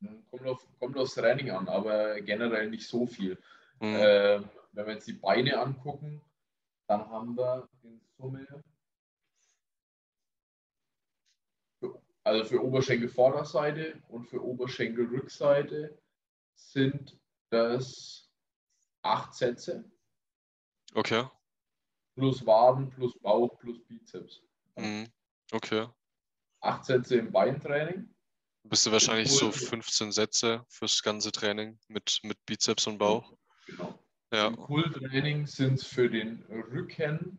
[0.00, 3.36] Hm, kommt, auf, kommt aufs Training an, aber generell nicht so viel.
[3.80, 3.96] Mhm.
[3.98, 6.20] Ähm, wenn wir jetzt die Beine angucken,
[6.86, 8.46] dann haben wir in Summe
[12.24, 15.98] Also für Oberschenkelvorderseite und für Oberschenkelrückseite
[16.54, 17.18] sind
[17.50, 18.30] das
[19.02, 19.84] acht Sätze.
[20.94, 21.28] Okay.
[22.14, 24.40] Plus Waden, plus Bauch, plus Bizeps.
[24.76, 25.08] Mhm.
[25.52, 25.86] Okay.
[26.60, 28.08] Acht Sätze im Beintraining.
[28.62, 33.36] Bist du wahrscheinlich so 15 Sätze fürs ganze Training mit, mit Bizeps und Bauch?
[33.66, 33.98] Genau.
[34.32, 34.46] Ja.
[34.46, 37.38] Im Pull-Training sind es für den Rücken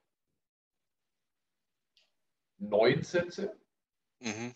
[2.58, 3.60] neun Sätze.
[4.19, 4.56] Mhm.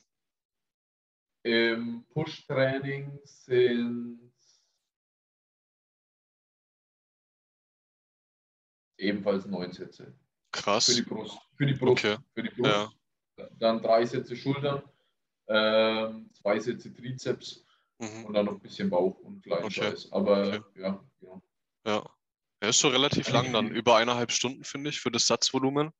[1.43, 4.31] Im Push-Training sind
[8.97, 10.13] ebenfalls neun Sätze.
[10.51, 10.85] Krass.
[10.85, 11.37] Für die Brust.
[11.55, 11.91] Für die Brust.
[11.91, 12.17] Okay.
[12.33, 12.71] Für die Brust.
[13.37, 13.49] Ja.
[13.57, 14.83] Dann drei Sätze Schultern,
[15.47, 17.65] ähm, zwei Sätze Trizeps
[17.99, 18.25] mhm.
[18.25, 19.95] und dann noch ein bisschen Bauch und kleinen okay.
[20.11, 20.61] Aber okay.
[20.75, 21.41] ja, genau.
[21.85, 22.09] Ja.
[22.61, 25.91] Ja, ist schon relativ lang dann, über eineinhalb Stunden, finde ich, für das Satzvolumen.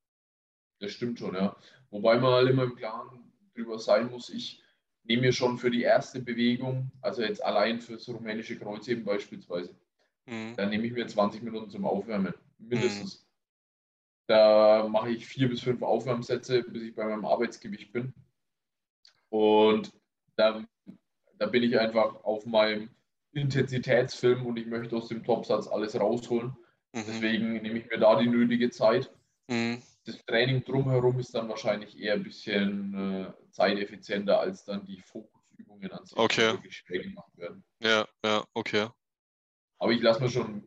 [0.80, 1.56] Das stimmt schon, ja.
[1.90, 4.62] Wobei man halt immer im Klaren drüber sein muss, ich
[5.10, 9.76] nehme mir schon für die erste Bewegung, also jetzt allein fürs rumänische Kreuzheben beispielsweise,
[10.28, 10.54] mhm.
[10.56, 13.20] dann nehme ich mir 20 Minuten zum Aufwärmen, mindestens.
[13.20, 13.26] Mhm.
[14.28, 18.14] Da mache ich vier bis fünf Aufwärmsätze, bis ich bei meinem Arbeitsgewicht bin.
[19.30, 19.92] Und
[20.36, 20.64] da,
[21.40, 22.90] da bin ich einfach auf meinem
[23.32, 26.56] Intensitätsfilm und ich möchte aus dem Topsatz alles rausholen.
[26.94, 27.04] Mhm.
[27.08, 29.12] Deswegen nehme ich mir da die nötige Zeit.
[29.48, 29.82] Mhm.
[30.12, 32.94] Das Training drumherum ist dann wahrscheinlich eher ein bisschen
[33.26, 36.48] äh, zeiteffizienter als dann die Fokusübungen an sich, Okay.
[36.48, 37.64] die wirklich schnell gemacht werden.
[37.80, 38.88] Ja, ja, okay.
[39.78, 40.64] Aber ich lasse mir schon,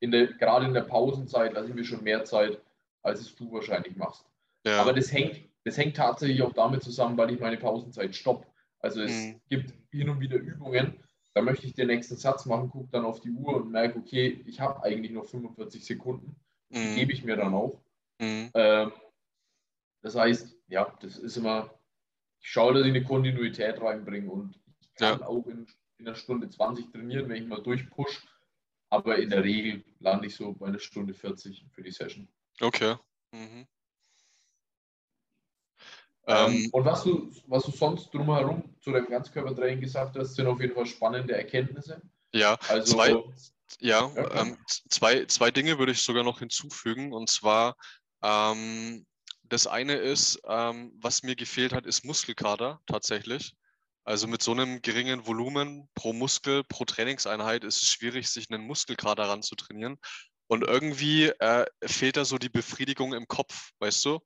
[0.00, 2.60] in der, gerade in der Pausenzeit, lasse ich mir schon mehr Zeit,
[3.02, 4.24] als es du wahrscheinlich machst.
[4.64, 4.80] Ja.
[4.80, 8.46] Aber das hängt, das hängt tatsächlich auch damit zusammen, weil ich meine Pausenzeit stopp.
[8.80, 9.40] Also es Mhm.
[9.50, 10.98] gibt hin und wieder Übungen,
[11.34, 14.42] da möchte ich den nächsten Satz machen, gucke dann auf die Uhr und merke, okay,
[14.46, 16.34] ich habe eigentlich noch 45 Sekunden.
[16.70, 16.94] Die Mhm.
[16.96, 17.80] gebe ich mir dann auch.
[18.18, 18.50] Mhm.
[18.54, 18.92] Ähm,
[20.02, 21.72] das heißt, ja, das ist immer,
[22.40, 25.66] ich schaue, dass ich eine Kontinuität reinbringe und ich kann auch in,
[25.98, 28.26] in einer Stunde 20 trainieren, wenn ich mal durchpush.
[28.90, 32.26] Aber in der Regel lande ich so bei einer Stunde 40 für die Session.
[32.60, 32.96] Okay.
[33.32, 33.66] Mhm.
[36.26, 40.46] Ähm, Ähm, und was du, was du sonst drumherum zu dem Ganzkörpertraining gesagt hast, sind
[40.46, 42.00] auf jeden Fall spannende Erkenntnisse.
[42.32, 43.22] ja, Also, Zwei-
[43.80, 44.46] ja, Ja, klar.
[44.46, 47.12] ähm, zwei, zwei Dinge würde ich sogar noch hinzufügen.
[47.12, 47.76] Und zwar,
[48.22, 49.06] ähm,
[49.44, 53.54] das eine ist, ähm, was mir gefehlt hat, ist Muskelkater tatsächlich.
[54.04, 58.66] Also mit so einem geringen Volumen pro Muskel, pro Trainingseinheit ist es schwierig, sich einen
[58.66, 59.98] Muskelkater ranzutrainieren.
[60.46, 64.20] Und irgendwie äh, fehlt da so die Befriedigung im Kopf, weißt du?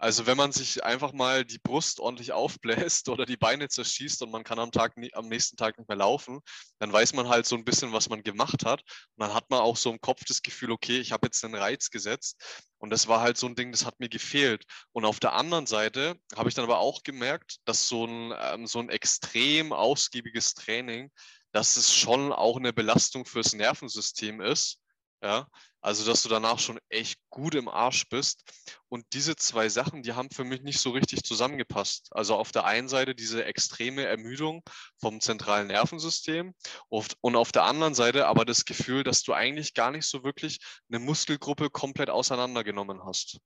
[0.00, 4.30] Also wenn man sich einfach mal die Brust ordentlich aufbläst oder die Beine zerschießt und
[4.30, 6.40] man kann am, Tag, am nächsten Tag nicht mehr laufen,
[6.78, 8.80] dann weiß man halt so ein bisschen, was man gemacht hat.
[8.80, 11.54] Und dann hat man auch so im Kopf das Gefühl, okay, ich habe jetzt einen
[11.54, 12.42] Reiz gesetzt.
[12.78, 14.64] Und das war halt so ein Ding, das hat mir gefehlt.
[14.92, 18.66] Und auf der anderen Seite habe ich dann aber auch gemerkt, dass so ein, ähm,
[18.66, 21.10] so ein extrem ausgiebiges Training,
[21.52, 24.79] dass es schon auch eine Belastung fürs Nervensystem ist.
[25.22, 25.48] Ja,
[25.82, 28.42] also dass du danach schon echt gut im Arsch bist.
[28.88, 32.08] Und diese zwei Sachen, die haben für mich nicht so richtig zusammengepasst.
[32.12, 34.62] Also auf der einen Seite diese extreme Ermüdung
[34.98, 36.54] vom zentralen Nervensystem
[36.88, 40.58] und auf der anderen Seite aber das Gefühl, dass du eigentlich gar nicht so wirklich
[40.88, 43.38] eine Muskelgruppe komplett auseinandergenommen hast.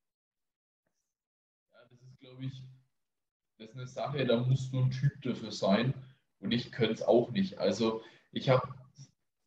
[1.73, 2.63] Ja, das ist, glaube ich,
[3.57, 5.93] das ist eine Sache, da musst du ein Typ dafür sein.
[6.39, 7.57] Und ich könnte es auch nicht.
[7.57, 8.75] Also ich habe,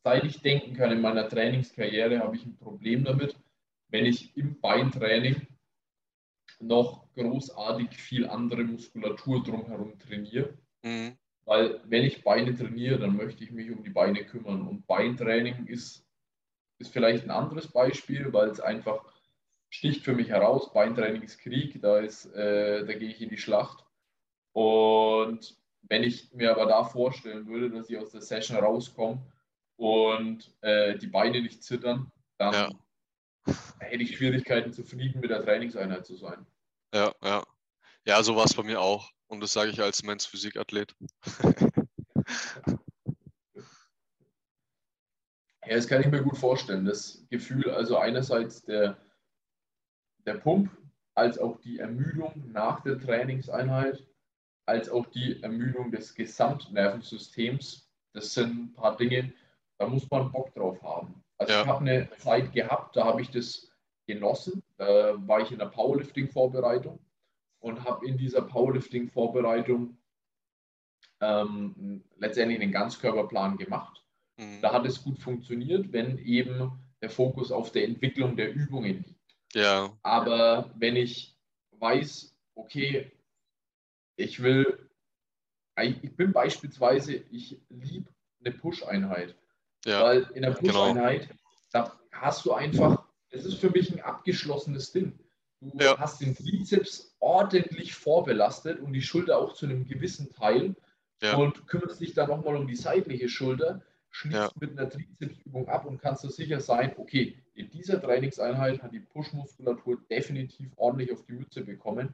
[0.03, 3.35] seit ich denken kann in meiner Trainingskarriere, habe ich ein Problem damit,
[3.89, 5.47] wenn ich im Beintraining
[6.59, 10.57] noch großartig viel andere Muskulatur drumherum trainiere.
[10.83, 11.17] Mhm.
[11.45, 14.67] Weil wenn ich Beine trainiere, dann möchte ich mich um die Beine kümmern.
[14.67, 16.05] Und Beintraining ist,
[16.77, 19.03] ist vielleicht ein anderes Beispiel, weil es einfach
[19.69, 20.71] sticht für mich heraus.
[20.73, 23.83] Beintraining ist Krieg, da, ist, äh, da gehe ich in die Schlacht.
[24.53, 29.21] Und wenn ich mir aber da vorstellen würde, dass ich aus der Session rauskomme
[29.79, 32.69] und äh, die Beine nicht zittern, dann Ja.
[33.79, 36.45] hätte ich Schwierigkeiten zufrieden mit der Trainingseinheit zu sein.
[36.93, 37.45] Ja, ja.
[38.05, 39.09] Ja, so war es bei mir auch.
[39.27, 40.95] Und das sage ich als Men's Physikathlet.
[45.65, 46.85] Ja, das kann ich mir gut vorstellen.
[46.85, 48.97] Das Gefühl, also einerseits der,
[50.25, 50.71] der Pump,
[51.13, 54.03] als auch die Ermüdung nach der Trainingseinheit,
[54.65, 59.31] als auch die Ermüdung des Gesamtnervensystems, das sind ein paar Dinge,
[59.79, 61.23] da muss man Bock drauf haben.
[61.37, 61.61] Also Ja.
[61.61, 63.71] ich habe eine Zeit gehabt, da habe ich das
[64.05, 64.61] genossen.
[64.77, 66.99] Da war ich in der Powerlifting-Vorbereitung
[67.59, 69.97] und habe in dieser Powerlifting-Vorbereitung
[71.21, 74.03] ähm, letztendlich einen Ganzkörperplan gemacht.
[74.37, 74.61] Mhm.
[74.61, 79.15] Da hat es gut funktioniert, wenn eben der Fokus auf der Entwicklung der Übungen liegt.
[79.53, 81.35] Ja, Aber wenn ich
[81.71, 83.11] weiß, okay,
[84.17, 84.89] ich will,
[85.81, 88.09] ich bin beispielsweise, ich liebe
[88.43, 89.35] eine Push-Einheit,
[89.85, 90.73] ja, weil in der genau.
[90.73, 91.29] Push-Einheit,
[91.71, 95.17] da hast du einfach, es ist für mich ein abgeschlossenes Ding.
[95.61, 95.97] Du Ja.
[95.97, 100.75] hast den Trizeps ordentlich vorbelastet und die Schulter auch zu einem gewissen Teil
[101.21, 101.35] Ja.
[101.35, 106.01] und kümmerst dich dann nochmal um die seitliche Schulter, schließt mit einer Trizepsübung ab und
[106.01, 111.33] kannst dir sicher sein, okay, in dieser Trainingseinheit hat die Push-Muskulatur definitiv ordentlich auf die
[111.33, 112.13] Mütze bekommen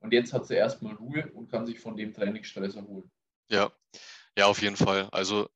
[0.00, 3.10] und jetzt hat sie erstmal Ruhe und kann sich von dem Trainingsstress erholen.
[3.50, 3.72] Ja,
[4.36, 5.08] ja, auf jeden Fall.
[5.12, 5.48] Also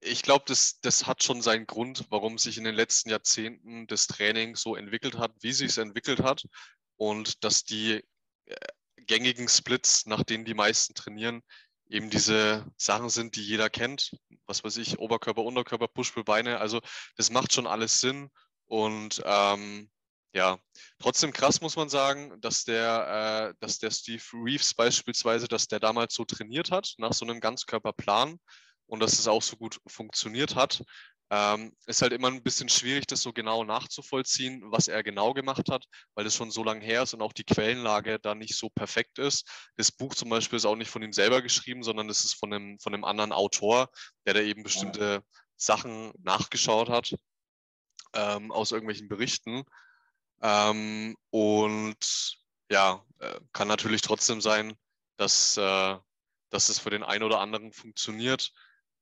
[0.00, 4.06] ich glaube, das, das hat schon seinen Grund, warum sich in den letzten Jahrzehnten das
[4.06, 6.44] Training so entwickelt hat, wie sich es entwickelt hat
[6.96, 8.04] und dass die
[8.46, 8.56] äh,
[8.96, 11.42] gängigen Splits, nach denen die meisten trainieren,
[11.88, 14.16] eben diese Sachen sind, die jeder kennt.
[14.46, 16.58] Was weiß ich, Oberkörper, Unterkörper, Push-Pull, Beine.
[16.58, 16.80] Also
[17.16, 18.30] das macht schon alles Sinn
[18.66, 19.90] und ähm,
[20.34, 20.58] ja,
[20.98, 25.80] trotzdem krass muss man sagen, dass der, äh, dass der Steve Reeves beispielsweise, dass der
[25.80, 28.38] damals so trainiert hat, nach so einem Ganzkörperplan.
[28.88, 30.82] Und dass es auch so gut funktioniert hat.
[31.30, 35.68] Ähm, ist halt immer ein bisschen schwierig, das so genau nachzuvollziehen, was er genau gemacht
[35.70, 38.70] hat, weil es schon so lange her ist und auch die Quellenlage da nicht so
[38.70, 39.46] perfekt ist.
[39.76, 42.52] Das Buch zum Beispiel ist auch nicht von ihm selber geschrieben, sondern es ist von
[42.52, 43.90] einem, von einem anderen Autor,
[44.26, 45.22] der da eben bestimmte
[45.56, 47.14] Sachen nachgeschaut hat
[48.14, 49.64] ähm, aus irgendwelchen Berichten.
[50.40, 52.38] Ähm, und
[52.70, 54.74] ja, äh, kann natürlich trotzdem sein,
[55.16, 55.96] dass, äh,
[56.50, 58.52] dass es für den einen oder anderen funktioniert.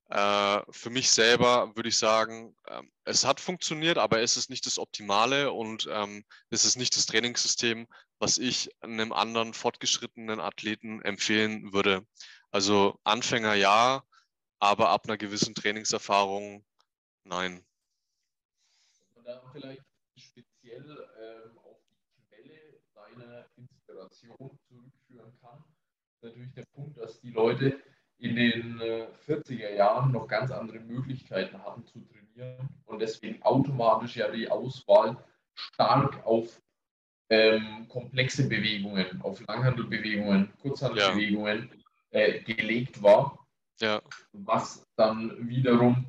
[0.08, 4.64] Äh, für mich selber würde ich sagen, ähm, es hat funktioniert, aber es ist nicht
[4.66, 7.88] das Optimale und ähm, es ist nicht das Trainingssystem,
[8.20, 12.06] was ich einem anderen fortgeschrittenen Athleten empfehlen würde.
[12.52, 14.04] Also Anfänger ja,
[14.60, 16.64] aber ab einer gewissen Trainingserfahrung
[17.24, 17.66] nein.
[19.14, 19.82] Und da vielleicht
[20.16, 25.64] speziell ähm, auf die Quelle deiner Inspiration zurückführen kann,
[26.22, 27.82] natürlich der Punkt, dass die Leute
[28.18, 34.16] in den äh, 40er Jahren noch ganz andere Möglichkeiten hatten zu trainieren und deswegen automatisch
[34.16, 35.16] ja die Auswahl
[35.54, 36.60] stark auf
[37.28, 41.70] ähm, komplexe Bewegungen, auf Langhandelbewegungen, Kurzhandelbewegungen
[42.10, 42.20] ja.
[42.20, 43.46] äh, gelegt war.
[43.80, 44.00] Ja.
[44.32, 46.06] Was dann wiederum,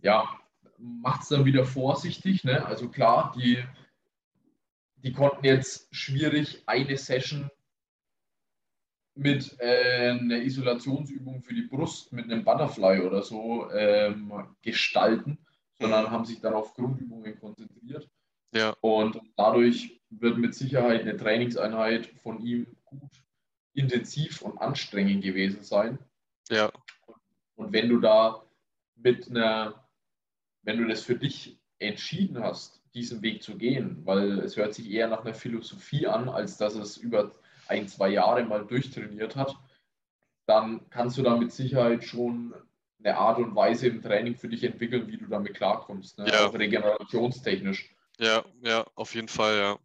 [0.00, 0.28] ja,
[0.78, 2.44] macht es dann wieder vorsichtig.
[2.44, 2.64] Ne?
[2.64, 3.64] Also klar, die,
[4.96, 7.50] die konnten jetzt schwierig eine Session
[9.18, 15.38] mit äh, einer Isolationsübung für die Brust mit einem Butterfly oder so ähm, gestalten,
[15.80, 18.08] sondern haben sich dann auf Grundübungen konzentriert.
[18.54, 18.76] Ja.
[18.80, 23.10] Und dadurch wird mit Sicherheit eine Trainingseinheit von ihm gut
[23.74, 25.98] intensiv und anstrengend gewesen sein.
[26.48, 26.70] Ja.
[27.56, 28.44] Und wenn du da
[28.94, 29.84] mit einer,
[30.62, 34.88] wenn du das für dich entschieden hast, diesen Weg zu gehen, weil es hört sich
[34.88, 37.32] eher nach einer Philosophie an, als dass es über
[37.68, 39.56] ein, zwei Jahre mal durchtrainiert hat,
[40.46, 42.54] dann kannst du da mit Sicherheit schon
[43.00, 46.28] eine Art und Weise im Training für dich entwickeln, wie du damit klarkommst, ne?
[46.28, 46.46] ja.
[46.46, 47.94] auch regenerationstechnisch.
[48.18, 49.78] Ja, ja, auf jeden Fall, ja.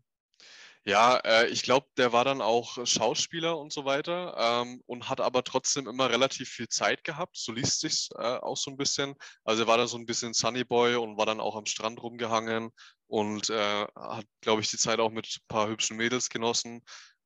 [0.86, 5.22] Ja, äh, ich glaube, der war dann auch Schauspieler und so weiter ähm, und hat
[5.22, 7.38] aber trotzdem immer relativ viel Zeit gehabt.
[7.38, 9.15] So liest sich äh, auch so ein bisschen.
[9.46, 12.72] Also er war dann so ein bisschen Sunnyboy und war dann auch am Strand rumgehangen
[13.08, 16.84] und äh, hat, glaube ich, die Zeit auch mit ein paar hübschen Mädels genossen.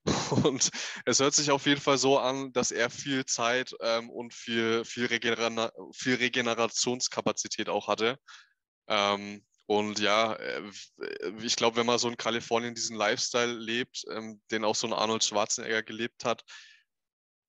[0.44, 0.70] Und
[1.06, 4.86] es hört sich auf jeden Fall so an, dass er viel Zeit ähm, und viel,
[4.86, 8.18] viel, Regener viel Regenerationskapazität auch hatte.
[8.88, 10.62] Ähm, und ja, äh,
[11.42, 14.94] ich glaube, wenn man so in Kalifornien diesen Lifestyle lebt, ähm, den auch so ein
[14.94, 16.44] Arnold Schwarzenegger gelebt hat,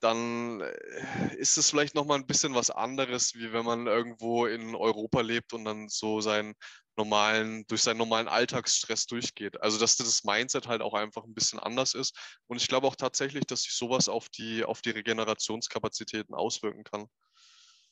[0.00, 4.74] dann äh, ist es vielleicht nochmal ein bisschen was anderes, wie wenn man irgendwo in
[4.74, 6.54] Europa lebt und dann so seinen
[6.96, 9.60] normalen, durch seinen normalen Alltagsstress durchgeht.
[9.62, 12.16] Also dass das Mindset halt auch einfach ein bisschen anders ist.
[12.46, 17.06] Und ich glaube auch tatsächlich, dass sich sowas auf die, auf die Regenerationskapazitäten auswirken kann.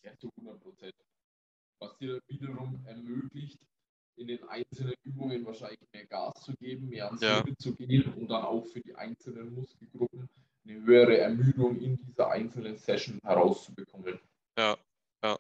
[0.03, 0.95] Ja, zu 100 Prozent.
[1.79, 3.59] Was dir wiederum ermöglicht,
[4.17, 7.45] in den einzelnen Übungen wahrscheinlich mehr Gas zu geben, mehr ans ja.
[7.59, 10.29] Zu gehen und dann auch für die einzelnen Muskelgruppen
[10.67, 14.19] eine höhere Ermüdung in dieser einzelnen Session herauszubekommen.
[14.59, 14.77] Ja,
[15.23, 15.39] ja.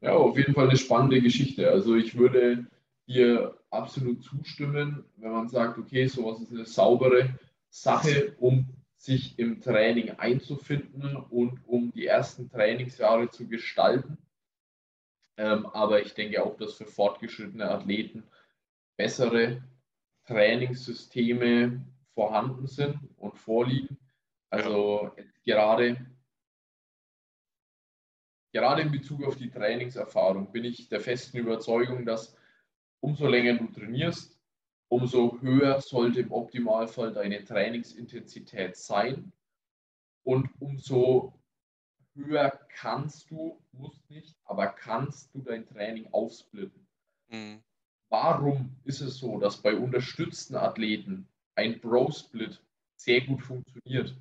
[0.00, 1.70] Ja, auf jeden Fall eine spannende Geschichte.
[1.70, 2.66] Also ich würde
[3.06, 9.60] dir absolut zustimmen, wenn man sagt, okay, sowas ist eine saubere Sache, um sich im
[9.60, 14.16] Training einzufinden und um die ersten Trainingsjahre zu gestalten.
[15.36, 18.22] Ähm, aber ich denke auch, dass für fortgeschrittene Athleten
[18.96, 19.62] bessere
[20.26, 23.98] Trainingssysteme vorhanden sind und vorliegen.
[24.50, 25.24] Also ja.
[25.44, 26.06] gerade,
[28.52, 32.36] gerade in Bezug auf die Trainingserfahrung bin ich der festen Überzeugung, dass
[33.00, 34.40] umso länger du trainierst,
[34.88, 39.32] umso höher sollte im Optimalfall deine Trainingsintensität sein
[40.22, 41.38] und umso
[42.14, 46.86] höher kannst du, musst nicht, aber kannst du dein Training aufsplitten.
[47.28, 47.62] Mhm.
[48.08, 52.62] Warum ist es so, dass bei unterstützten Athleten ein Bro-Split
[52.96, 54.14] sehr gut funktioniert.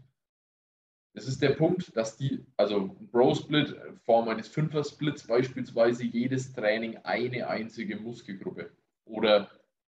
[1.16, 7.48] Das ist der Punkt, dass die, also Bro-Split, Form eines Fünfer-Splits beispielsweise, jedes Training eine
[7.48, 8.72] einzige Muskelgruppe
[9.06, 9.52] oder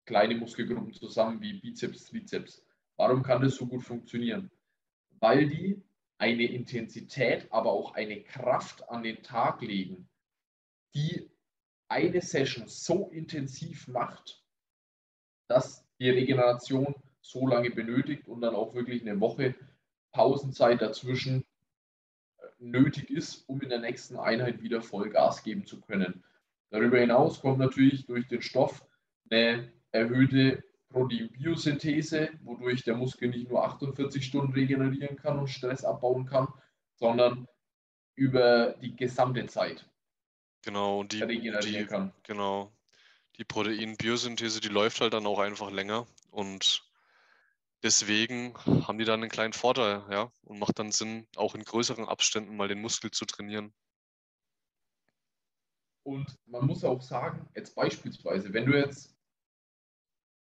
[0.05, 2.65] kleine Muskelgruppen zusammen wie Bizeps, Trizeps.
[2.97, 4.51] Warum kann das so gut funktionieren?
[5.19, 5.81] Weil die
[6.17, 10.07] eine Intensität, aber auch eine Kraft an den Tag legen,
[10.93, 11.29] die
[11.87, 14.43] eine Session so intensiv macht,
[15.47, 16.95] dass die Regeneration
[17.25, 19.55] so lange benötigt und dann auch wirklich eine Woche
[20.11, 21.43] Pausenzeit dazwischen
[22.37, 26.23] äh, nötig ist, um in der nächsten Einheit wieder Vollgas geben zu können.
[26.69, 28.85] Darüber hinaus kommt natürlich durch den Stoff
[29.29, 36.25] eine erhöhte Proteinbiosynthese, wodurch der Muskel nicht nur 48 Stunden regenerieren kann und Stress abbauen
[36.25, 36.47] kann,
[36.93, 37.47] sondern
[38.15, 39.85] über die gesamte Zeit
[40.61, 42.13] Genau, und die, regenerieren die, kann.
[42.23, 42.71] genau,
[43.37, 46.84] die Proteinbiosynthese, die läuft halt dann auch einfach länger und
[47.83, 48.55] deswegen
[48.87, 52.55] haben die dann einen kleinen Vorteil, ja, und macht dann Sinn, auch in größeren Abständen
[52.57, 53.73] mal den Muskel zu trainieren.
[56.03, 59.15] Und man muss auch sagen, jetzt beispielsweise, wenn du jetzt,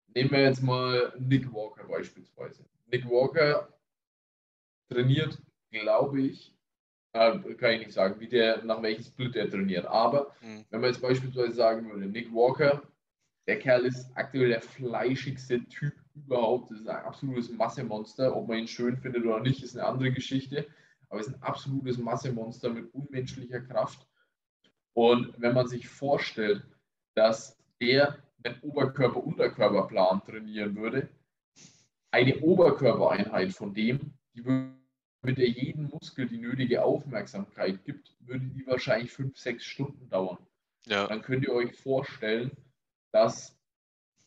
[0.07, 2.65] nehmen wir jetzt mal Nick Walker beispielsweise.
[2.87, 3.67] Nick Walker
[4.89, 5.41] trainiert,
[5.71, 6.55] glaube ich,
[7.13, 9.85] äh, kann ich nicht sagen, wie der, nach welchem Split er trainiert.
[9.85, 12.83] Aber Hm, wenn man jetzt beispielsweise sagen würde, Nick Walker,
[13.47, 16.71] der Kerl ist aktuell der fleischigste Typ überhaupt.
[16.71, 18.35] Das ist ein absolutes Massemonster.
[18.35, 20.67] Ob man ihn schön findet oder nicht, ist eine andere Geschichte.
[21.09, 24.07] Aber es ist ein absolutes Massemonster mit unmenschlicher Kraft.
[24.93, 26.63] Und wenn man sich vorstellt,
[27.15, 31.09] dass der einen Oberkörper-Unterkörperplan trainieren würde,
[32.11, 34.41] eine Oberkörpereinheit von dem, die
[35.23, 40.39] mit der jeden Muskel die nötige Aufmerksamkeit gibt, würde die wahrscheinlich fünf, sechs Stunden dauern
[40.85, 42.51] Ja, dann könnt ihr euch vorstellen,
[43.11, 43.57] dass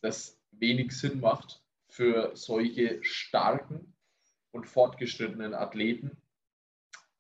[0.00, 1.63] das wenig Sinn macht
[1.94, 3.94] für solche starken
[4.50, 6.20] und fortgeschrittenen Athleten,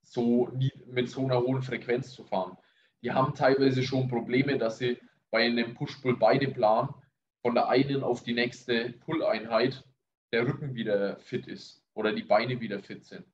[0.02, 0.50] so
[0.86, 2.58] mit so einer hohen Frequenz zu fahren.
[3.00, 4.98] Die haben teilweise schon Probleme, dass sie
[5.30, 6.92] bei einem Push-Pull-Beine-Plan
[7.40, 9.84] von der einen auf die nächste Pull-Einheit
[10.32, 13.24] der Rücken wieder fit ist oder die Beine wieder fit sind.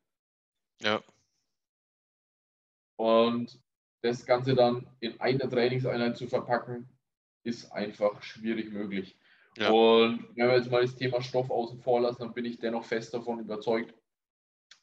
[0.82, 1.02] ja,
[2.96, 3.58] Und
[4.02, 6.86] das Ganze dann in eine Trainingseinheit zu verpacken,
[7.44, 9.16] ist einfach schwierig möglich.
[9.56, 9.70] Ja.
[9.70, 12.84] Und wenn wir jetzt mal das Thema Stoff außen vor lassen, dann bin ich dennoch
[12.84, 13.94] fest davon überzeugt,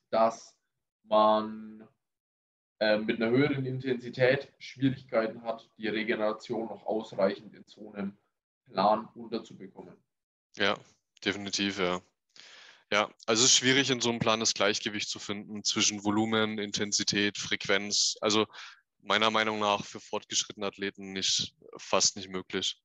[0.10, 0.56] dass
[1.04, 1.88] man
[2.80, 8.18] äh, mit einer höheren Intensität Schwierigkeiten hat, die Regeneration noch ausreichend in so einem
[8.66, 9.96] Plan unterzubekommen.
[10.58, 10.78] ja,
[11.24, 12.02] definitiv, ja.
[12.92, 16.58] Ja, also es ist schwierig, in so einem Plan das Gleichgewicht zu finden zwischen Volumen,
[16.58, 18.16] Intensität, Frequenz.
[18.22, 18.48] Also
[19.02, 22.80] meiner Meinung nach für fortgeschrittene Athleten nicht, fast nicht möglich.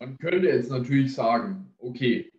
[0.00, 2.32] Man könnte jetzt natürlich sagen, okay,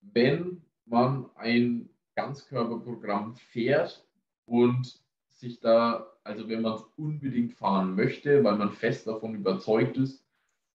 [0.00, 4.06] wenn man ein Ganzkörperprogramm fährt
[4.44, 9.96] und sich da, also wenn man es unbedingt fahren möchte, weil man fest davon überzeugt
[9.96, 10.24] ist,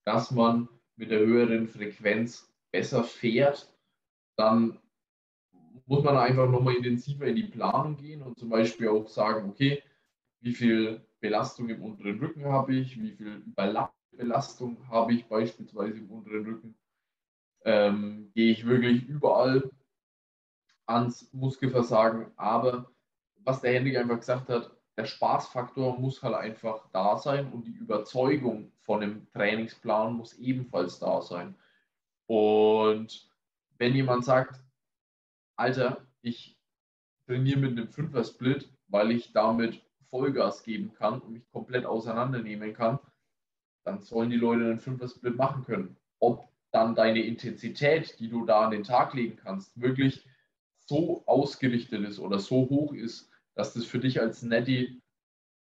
[0.06, 3.72] dass man mit der höheren Frequenz besser fährt,
[4.36, 4.80] dann
[5.86, 9.84] muss man einfach nochmal intensiver in die Planung gehen und zum Beispiel auch sagen, okay,
[10.41, 13.44] wie viel Belastung im unteren Rücken habe ich, wie viel
[14.14, 16.76] Überlappbelastung habe ich beispielsweise im unteren Rücken.
[17.66, 19.72] Ähm, gehe ich wirklich überall
[20.86, 22.91] ans Muskelversagen, aber
[23.36, 27.72] was der Henrik einfach gesagt hat, der Spaßfaktor muss halt einfach da sein und die
[27.72, 31.55] Überzeugung von einem Trainingsplan muss ebenfalls da sein.
[32.28, 33.30] Und
[33.78, 34.61] wenn jemand sagt,
[35.55, 36.57] Alter, ich
[37.26, 42.99] trainiere mit einem Fünfer-Split, weil ich damit Vollgas geben kann und mich komplett auseinandernehmen kann,
[43.84, 45.98] dann sollen die Leute einen Fünfer-Split machen können.
[46.20, 50.26] Ob dann deine Intensität, die du da an den Tag legen kannst, wirklich
[50.86, 55.02] so ausgerichtet ist oder so hoch ist, dass das für dich als Netty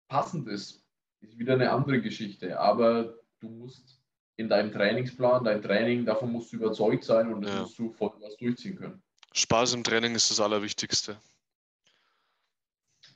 [0.09, 0.85] passend ist,
[1.21, 2.59] ist wieder eine andere Geschichte.
[2.59, 4.01] Aber du musst
[4.37, 7.61] in deinem Trainingsplan, dein Training, davon musst du überzeugt sein und das Ja.
[7.63, 9.03] musst du voll was durchziehen können.
[9.33, 11.17] Spaß im Training ist das Allerwichtigste.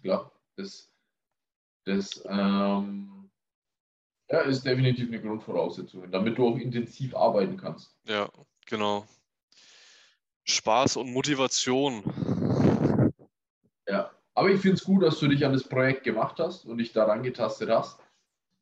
[0.03, 0.89] Klar, das,
[1.85, 3.16] das ähm,
[4.31, 7.95] ja, ist definitiv eine Grundvoraussetzung, damit du auch intensiv arbeiten kannst.
[8.05, 8.29] Ja,
[8.67, 9.07] genau.
[10.45, 12.03] Spaß und Motivation.
[13.89, 16.79] Ja, aber ich finde es gut, dass du dich an das Projekt gemacht hast und
[16.79, 18.01] dich daran getastet hast.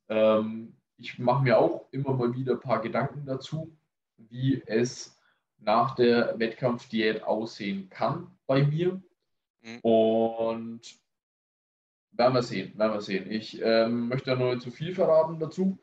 [0.08, 3.76] Ähm, ich mache mir auch immer mal wieder ein paar Gedanken dazu,
[4.16, 5.18] wie es
[5.58, 9.02] nach der Wettkampfdiät aussehen kann bei mir.
[9.62, 9.78] Mhm.
[9.80, 11.03] Und
[12.16, 13.30] werden wir sehen, werden wir sehen.
[13.30, 15.78] Ich ähm, möchte noch nicht zu viel verraten dazu,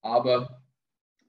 [0.00, 0.62] aber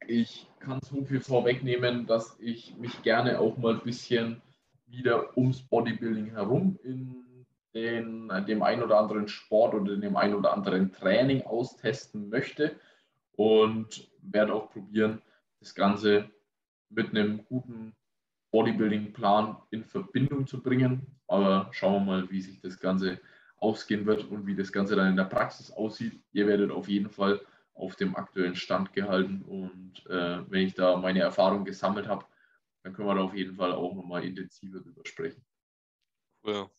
[0.08, 4.41] ich kann so viel vorwegnehmen, dass ich mich gerne auch mal ein bisschen
[4.88, 7.26] wieder ums Bodybuilding herum in
[7.74, 12.80] den, dem ein oder anderen Sport oder in dem ein oder anderen Training austesten möchte
[13.34, 15.22] und werde auch probieren,
[15.60, 16.30] das Ganze
[16.89, 17.93] mit einem guten
[18.51, 21.06] Bodybuilding-Plan in Verbindung zu bringen.
[21.28, 23.20] Aber schauen wir mal, wie sich das Ganze
[23.58, 26.22] ausgehen wird und wie das Ganze dann in der Praxis aussieht.
[26.32, 27.41] Ihr werdet auf jeden Fall
[27.74, 32.26] auf dem aktuellen Stand gehalten und äh, wenn ich da meine Erfahrung gesammelt habe,
[32.84, 35.43] dann können wir da auf jeden Fall auch nochmal intensiver drüber sprechen.
[36.43, 36.70] Cool.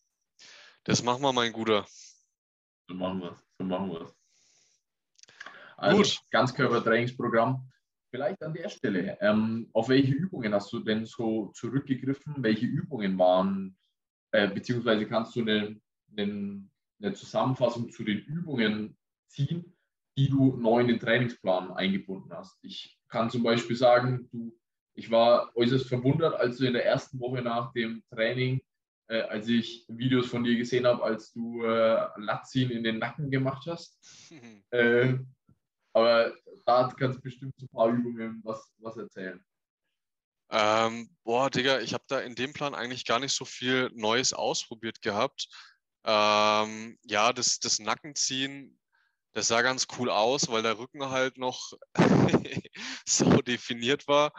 [0.84, 1.84] Das machen wir, mein Guter.
[2.88, 3.44] So machen wir es.
[3.58, 4.16] So machen wir es.
[5.76, 6.20] Also, Gut.
[6.30, 7.68] Ganzkörpertrainingsprogramm.
[8.10, 9.18] Vielleicht an der Stelle.
[9.20, 12.36] Ähm, auf welche Übungen hast du denn so zurückgegriffen?
[12.38, 13.76] Welche Übungen waren,
[14.30, 15.82] äh, beziehungsweise kannst du einen,
[16.16, 18.96] einen eine Zusammenfassung zu den Übungen
[19.28, 19.76] ziehen,
[20.16, 22.58] die du neu in den Trainingsplan eingebunden hast.
[22.62, 24.58] Ich kann zum Beispiel sagen, du,
[24.94, 28.62] ich war äußerst verwundert, als du in der ersten Woche nach dem Training,
[29.08, 33.30] äh, als ich Videos von dir gesehen habe, als du äh, Latzin in den Nacken
[33.30, 33.98] gemacht hast.
[34.70, 35.14] äh,
[35.92, 39.44] aber da kannst du bestimmt ein paar Übungen was, was erzählen.
[40.48, 44.32] Ähm, boah, Digga, ich habe da in dem Plan eigentlich gar nicht so viel Neues
[44.32, 45.48] ausprobiert gehabt.
[46.06, 48.78] Ähm, ja, das, das Nackenziehen,
[49.32, 51.72] das sah ganz cool aus, weil der Rücken halt noch
[53.06, 54.32] so definiert war.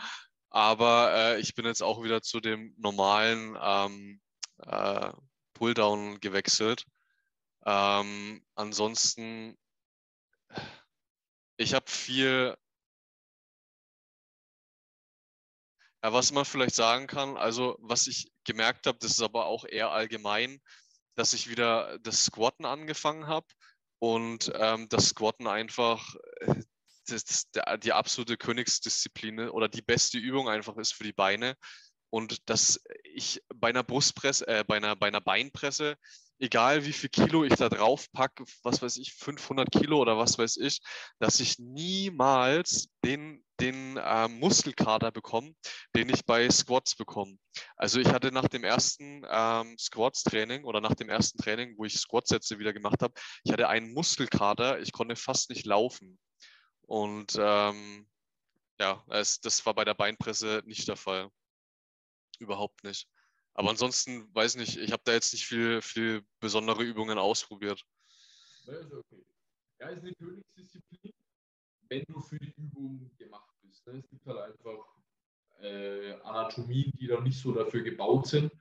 [0.50, 4.22] Aber äh, ich bin jetzt auch wieder zu dem normalen ähm,
[4.66, 5.12] äh,
[5.54, 6.86] Pulldown gewechselt.
[7.66, 9.58] Ähm, ansonsten,
[11.58, 12.56] ich habe viel
[16.04, 19.66] Ja, was man vielleicht sagen kann, also was ich gemerkt habe, das ist aber auch
[19.66, 20.62] eher allgemein,
[21.18, 23.48] dass ich wieder das Squatten angefangen habe
[24.00, 26.56] und ähm, das Squatten einfach äh,
[27.08, 31.56] das, der, die absolute Königsdisziplin oder die beste Übung einfach ist für die Beine.
[32.10, 35.98] Und dass ich bei einer Brustpresse, äh, bei einer, bei einer Beinpresse
[36.40, 40.38] egal wie viel Kilo ich da drauf packe, was weiß ich, 500 Kilo oder was
[40.38, 40.80] weiß ich,
[41.20, 45.54] dass ich niemals den, den äh, Muskelkater bekomme,
[45.96, 47.38] den ich bei Squats bekomme.
[47.76, 51.98] Also ich hatte nach dem ersten ähm, Squats-Training oder nach dem ersten Training, wo ich
[51.98, 56.20] Squat-Sätze wieder gemacht habe, ich hatte einen Muskelkater, ich konnte fast nicht laufen.
[56.82, 58.08] Und ähm,
[58.80, 61.30] ja, es, das war bei der Beinpresse nicht der Fall.
[62.40, 63.08] Überhaupt nicht.
[63.56, 67.84] Aber ansonsten weiß nicht, ich habe da jetzt nicht viel, viel besondere Übungen ausprobiert.
[68.66, 69.26] Ja, ist okay.
[69.80, 71.14] Ja, ist eine Königsdisziplin,
[71.90, 73.86] wenn du für die Übung gemacht bist.
[73.88, 74.00] Ne?
[74.00, 74.86] Es gibt halt einfach
[75.62, 78.52] äh, Anatomien, die da nicht so dafür gebaut sind.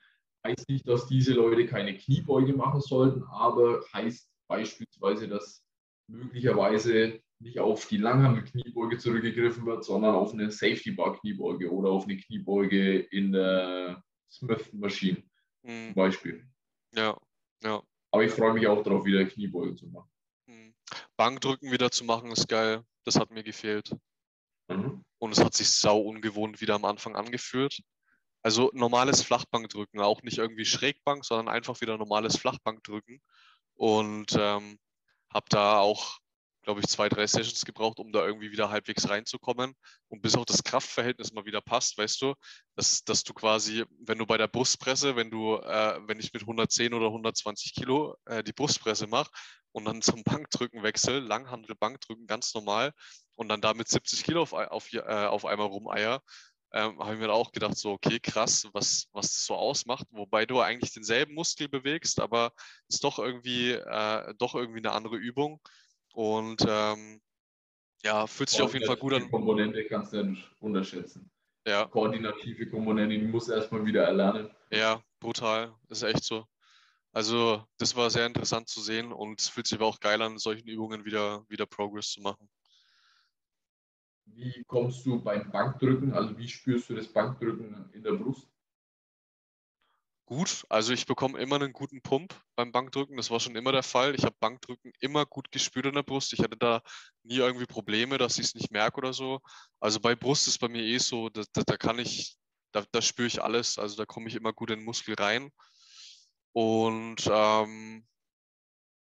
[0.45, 5.65] Heißt nicht, dass diese Leute keine Kniebeuge machen sollten, aber heißt beispielsweise, dass
[6.09, 13.01] möglicherweise nicht auf die Langhandel-Kniebeuge zurückgegriffen wird, sondern auf eine Safety-Bar-Kniebeuge oder auf eine Kniebeuge
[13.01, 15.23] in der Smith Machine
[15.63, 15.87] mhm.
[15.87, 16.47] zum Beispiel.
[16.95, 17.17] Ja,
[17.63, 17.83] ja.
[18.13, 20.09] Aber ich freue mich auch darauf, wieder Kniebeuge zu machen.
[20.47, 20.75] Mhm.
[21.17, 22.83] Bankdrücken wieder zu machen ist geil.
[23.05, 23.95] Das hat mir gefehlt.
[24.69, 25.05] Mhm.
[25.19, 27.81] Und es hat sich sau ungewohnt wieder am Anfang angeführt.
[28.43, 33.21] Also normales Flachbankdrücken, auch nicht irgendwie Schrägbank, sondern einfach wieder normales Flachbankdrücken.
[33.75, 34.79] Und ähm,
[35.33, 36.19] habe da auch
[36.67, 39.75] glaube ich, zwei, drei Sessions gebraucht, um da irgendwie wieder halbwegs reinzukommen.
[40.09, 42.35] Und bis auch das Kraftverhältnis mal wieder passt, weißt du,
[42.75, 46.43] dass, dass du quasi, wenn du bei der Brustpresse, wenn du, äh, wenn ich mit
[46.43, 49.31] 110 oder 120 Kilo äh, die Brustpresse mache
[49.71, 52.93] und dann zum Bankdrücken wechsle, Langhandel Bankdrücken ganz normal
[53.37, 56.21] und dann damit 70 Kilo auf, auf, äh, auf einmal rumeier,
[56.73, 60.47] ähm, habe ich mir auch gedacht, so, okay, krass, was, was das so ausmacht, wobei
[60.47, 62.53] du eigentlich denselben Muskel bewegst, aber
[62.89, 65.61] es ist doch irgendwie, äh, doch irgendwie eine andere Übung.
[66.17, 67.21] Und ähm,
[68.03, 69.25] ja, fühlt sich auf jeden Fall gut an.
[69.25, 71.31] Die Komponente kannst du nicht unterschätzen.
[71.67, 71.85] Ja.
[71.85, 74.51] Koordinative Komponente, die musst du erstmal wieder erlernen.
[74.71, 75.75] Ja, brutal.
[75.89, 76.47] Das ist echt so.
[77.13, 80.39] Also, das war sehr interessant zu sehen und es fühlt sich aber auch geil an,
[80.39, 82.49] solchen Übungen wieder, wieder Progress zu machen.
[84.25, 88.49] Wie kommst du beim Bankdrücken, also wie spürst du das Bankdrücken in der Brust?
[90.27, 90.67] Gut.
[90.69, 93.17] Also ich bekomme immer einen guten Pump beim Bankdrücken.
[93.17, 94.15] Das war schon immer der Fall.
[94.15, 96.33] Ich habe Bankdrücken immer gut gespürt in der Brust.
[96.33, 96.83] Ich hatte da
[97.23, 99.41] nie irgendwie Probleme, dass ich es nicht merke oder so.
[99.81, 102.37] Also bei Brust ist bei mir eh so, da, da, da kann ich,
[102.73, 103.79] da, da spüre ich alles.
[103.79, 105.51] Also da komme ich immer gut in den Muskel rein.
[106.53, 108.07] Und ähm,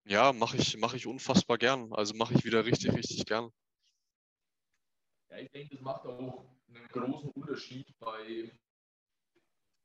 [0.06, 1.94] ja, mache ich, mach ich unfassbar gern.
[1.94, 3.52] Also mache ich wieder richtig, richtig gern.
[5.30, 8.52] Ja, ich denke, das macht auch einen großen Unterschied bei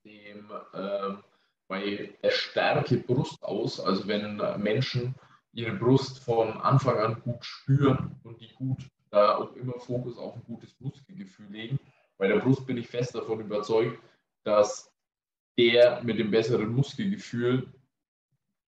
[0.04, 1.14] dem, äh,
[1.68, 3.80] bei der Stärke Brust aus.
[3.80, 5.14] Also wenn Menschen
[5.52, 8.78] ihre Brust von Anfang an gut spüren und die gut
[9.10, 11.78] da auch immer Fokus auf ein gutes Muskelgefühl legen.
[12.18, 13.98] Bei der Brust bin ich fest davon überzeugt,
[14.42, 14.92] dass
[15.56, 17.72] der mit dem besseren Muskelgefühl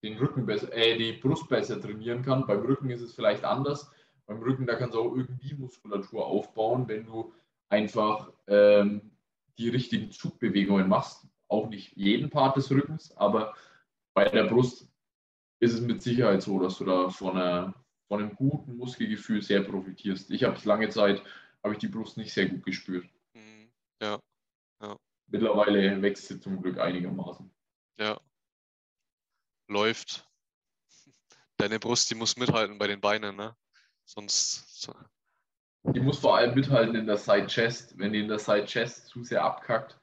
[0.05, 2.47] den Rücken besser, äh, die Brust besser trainieren kann.
[2.47, 3.91] Beim Rücken ist es vielleicht anders.
[4.27, 7.33] Beim Rücken, da kannst du auch irgendwie Muskulatur aufbauen, wenn du
[7.69, 9.11] einfach ähm,
[9.59, 11.27] die richtigen Zugbewegungen machst.
[11.49, 13.55] Auch nicht jeden Part des Rückens, aber
[14.15, 14.89] bei der Brust
[15.61, 17.75] ist es mit Sicherheit so, dass du da von, einer,
[18.09, 20.31] von einem guten Muskelgefühl sehr profitierst.
[20.31, 21.23] Ich habe es lange Zeit,
[21.63, 23.09] habe ich die Brust nicht sehr gut gespürt.
[23.35, 23.71] Mhm.
[24.03, 24.19] Ja.
[24.83, 24.97] ja.
[25.29, 27.51] Mittlerweile wächst sie zum Glück einigermaßen.
[27.99, 28.21] Ja.
[29.69, 30.29] Läuft.
[31.57, 33.57] Deine Brust, die muss mithalten bei den Beinen, ne?
[34.05, 34.91] Sonst.
[35.95, 37.99] Die muss vor allem mithalten in der Side Chest.
[37.99, 39.99] Wenn die in der Side Chest zu sehr abkackt,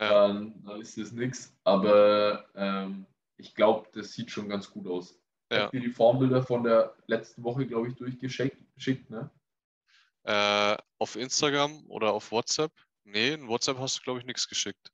[0.00, 0.08] ja.
[0.08, 1.56] dann, dann, ist das nichts.
[1.64, 5.20] Aber ähm, ich glaube, das sieht schon ganz gut aus.
[5.50, 5.64] Ich Ja.
[5.64, 9.30] hab dir die Formbilder von der letzten Woche, glaube ich, durchgeschickt, geschickt, ne?
[10.24, 12.72] Äh, auf Instagram oder auf WhatsApp?
[13.04, 14.92] Nee, in WhatsApp hast du, glaube ich, nichts geschickt.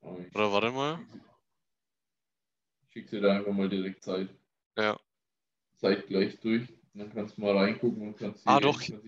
[0.00, 0.98] Aber ich Oder warte mal.
[2.88, 4.28] schick dir da einfach mal direkt Zeit.
[4.76, 4.98] Ja.
[5.76, 6.66] Zeit gleich durch.
[6.94, 8.80] Dann kannst du mal reingucken und kannst Ah, doch.
[8.80, 9.04] kannst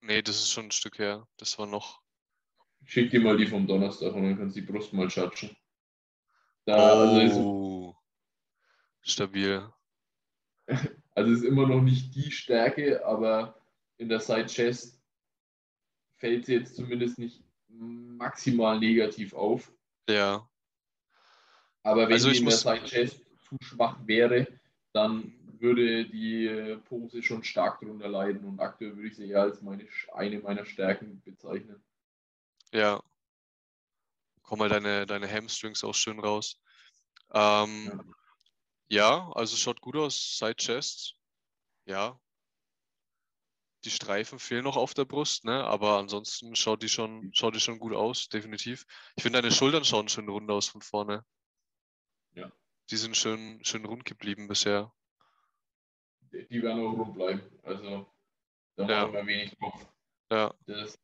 [0.00, 1.26] Nee, das ist schon ein Stück her.
[1.36, 2.00] Das war noch.
[2.80, 5.56] Ich schick dir mal die vom Donnerstag und dann kannst du die Brust mal schatschen.
[6.64, 7.96] Da, also, ist, Oh.
[9.02, 9.68] Stabil.
[11.14, 13.60] also ist immer noch nicht die Stärke, aber
[13.98, 15.00] in der Side Chest
[16.16, 19.72] fällt sie jetzt zumindest nicht maximal negativ auf.
[20.08, 20.48] Ja.
[21.82, 24.46] Aber wenn Also sie in der Side Chest zu schwach wäre,
[24.92, 29.42] dann würde die äh, Pose schon stark darunter leiden und aktuell würde ich sie eher
[29.42, 31.82] als meine, eine meiner Stärken bezeichnen.
[32.72, 33.02] Ja.
[34.42, 36.60] Kommen halt deine, deine Hamstrings auch schön raus.
[37.32, 38.14] Ähm,
[38.88, 39.30] ja.
[39.32, 40.38] also schaut gut aus.
[40.38, 41.16] Side Chest.
[41.84, 42.20] Ja.
[43.84, 45.64] Die Streifen fehlen noch auf der Brust, ne?
[45.64, 48.84] Aber ansonsten schaut die schon, schaut die schon gut aus, definitiv.
[49.16, 51.24] Ich finde, deine Schultern schauen schön rund aus von vorne.
[52.32, 52.50] Ja.
[52.90, 54.92] Die sind schön, schön rund geblieben bisher.
[56.32, 57.42] Die werden auch rund bleiben.
[57.62, 58.06] Also
[58.76, 59.02] da Ja.
[59.02, 59.86] machen wir wenig drauf.
[60.30, 60.54] Ja.
[60.66, 60.98] Das,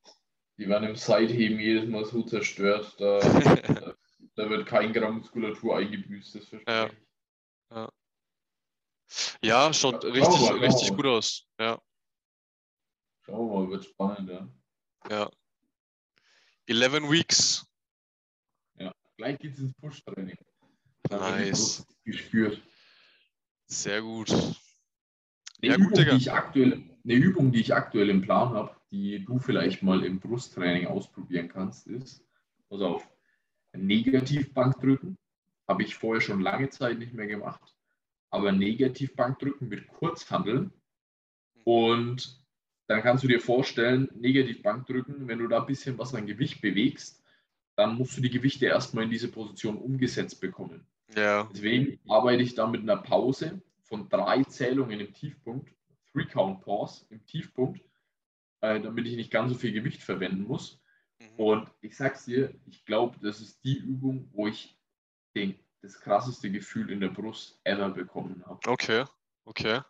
[0.58, 2.94] die werden im Seitheben jedes Mal so zerstört.
[2.98, 3.18] Da,
[4.34, 6.34] da wird kein Gramm Muskulatur eingebüßt.
[6.34, 6.98] Das verspreche ich.
[9.42, 11.46] Ja, schaut Ja, schauen wir richtig, mal, richtig gut aus.
[11.58, 11.80] Ja,
[13.24, 14.30] Schauen wir mal, wird spannend.
[14.30, 14.48] Ja.
[15.10, 15.30] ja.
[16.66, 17.66] 11 Weeks.
[19.18, 20.36] Gleich geht's ins Push-Training.
[21.10, 21.86] Nice.
[22.04, 22.60] Gespürt.
[23.66, 24.30] Sehr gut.
[25.62, 28.74] Eine, Ja, Übung, gut, die ich aktuell, eine Übung, die ich aktuell im Plan habe,
[28.90, 32.24] die du vielleicht mal im Brusttraining ausprobieren kannst, ist,
[32.68, 33.08] pass auf,
[33.72, 35.16] Negativbankdrücken.
[35.68, 37.76] Habe ich vorher schon lange Zeit nicht mehr gemacht.
[38.30, 40.72] Aber Negativbankdrücken mit Kurzhandeln.
[41.64, 42.42] Und
[42.88, 47.22] dann kannst du dir vorstellen, Negativbankdrücken, wenn du da ein bisschen was an Gewicht bewegst,
[47.76, 50.86] dann musst du die Gewichte erstmal in diese Position umgesetzt bekommen.
[51.16, 55.70] Ja, Deswegen arbeite ich da mit einer Pause von drei Zählungen im Tiefpunkt,
[56.12, 57.82] Three Count Pause im Tiefpunkt,
[58.62, 60.80] äh, damit ich nicht ganz so viel Gewicht verwenden muss.
[61.18, 61.28] mhm.
[61.36, 64.78] Und ich sag's dir, ich glaube, das ist die Übung, wo ich
[65.36, 68.66] den, das krasseste Gefühl in der Brust ever bekommen habe.
[68.66, 69.04] okay,
[69.44, 69.82] okay.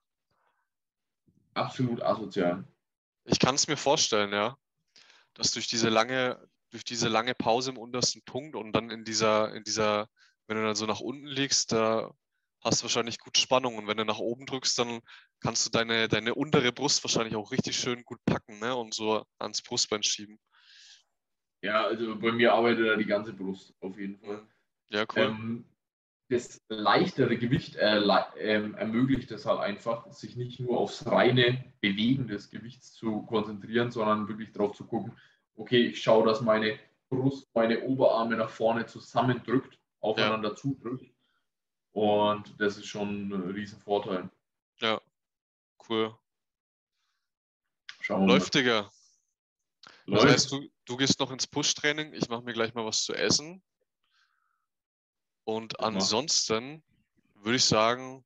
[1.54, 2.64] Absolut asozial.
[3.24, 4.58] Ich kann es mir vorstellen, ja,
[5.34, 9.54] dass durch diese lange, durch diese lange Pause im untersten Punkt und dann in dieser,
[9.54, 10.08] in dieser,
[10.48, 12.12] wenn du dann so nach unten liegst, da
[12.62, 15.00] hast du wahrscheinlich gut Spannung und wenn du nach oben drückst, dann
[15.40, 19.24] kannst du deine, deine untere Brust wahrscheinlich auch richtig schön gut packen, ne, und so
[19.38, 20.38] ans Brustbein schieben.
[21.62, 24.46] Ja, also bei mir arbeitet da die ganze Brust auf jeden Fall.
[24.90, 25.22] Ja, cool.
[25.22, 25.64] Ähm,
[26.28, 32.26] das leichtere Gewicht erlei- ähm, ermöglicht es halt einfach, sich nicht nur aufs reine Bewegen
[32.26, 35.12] des Gewichts zu konzentrieren, sondern wirklich darauf zu gucken,
[35.54, 36.78] okay, ich schaue, dass meine
[37.10, 41.11] Brust, meine Oberarme nach vorne zusammendrückt, aufeinander zudrückt.
[41.92, 44.30] Und das ist schon ein Riesenvorteil.
[44.80, 45.00] ja,
[45.88, 46.16] cool.
[48.00, 48.82] Schauen wir Läuft, Digga.
[48.82, 48.90] mal.
[50.06, 50.28] Das Läuft.
[50.34, 52.14] heißt, du, du gehst noch ins Push-Training.
[52.14, 53.62] Ich mache mir gleich mal was zu essen.
[55.44, 56.82] Und ansonsten
[57.34, 58.24] würde ich sagen,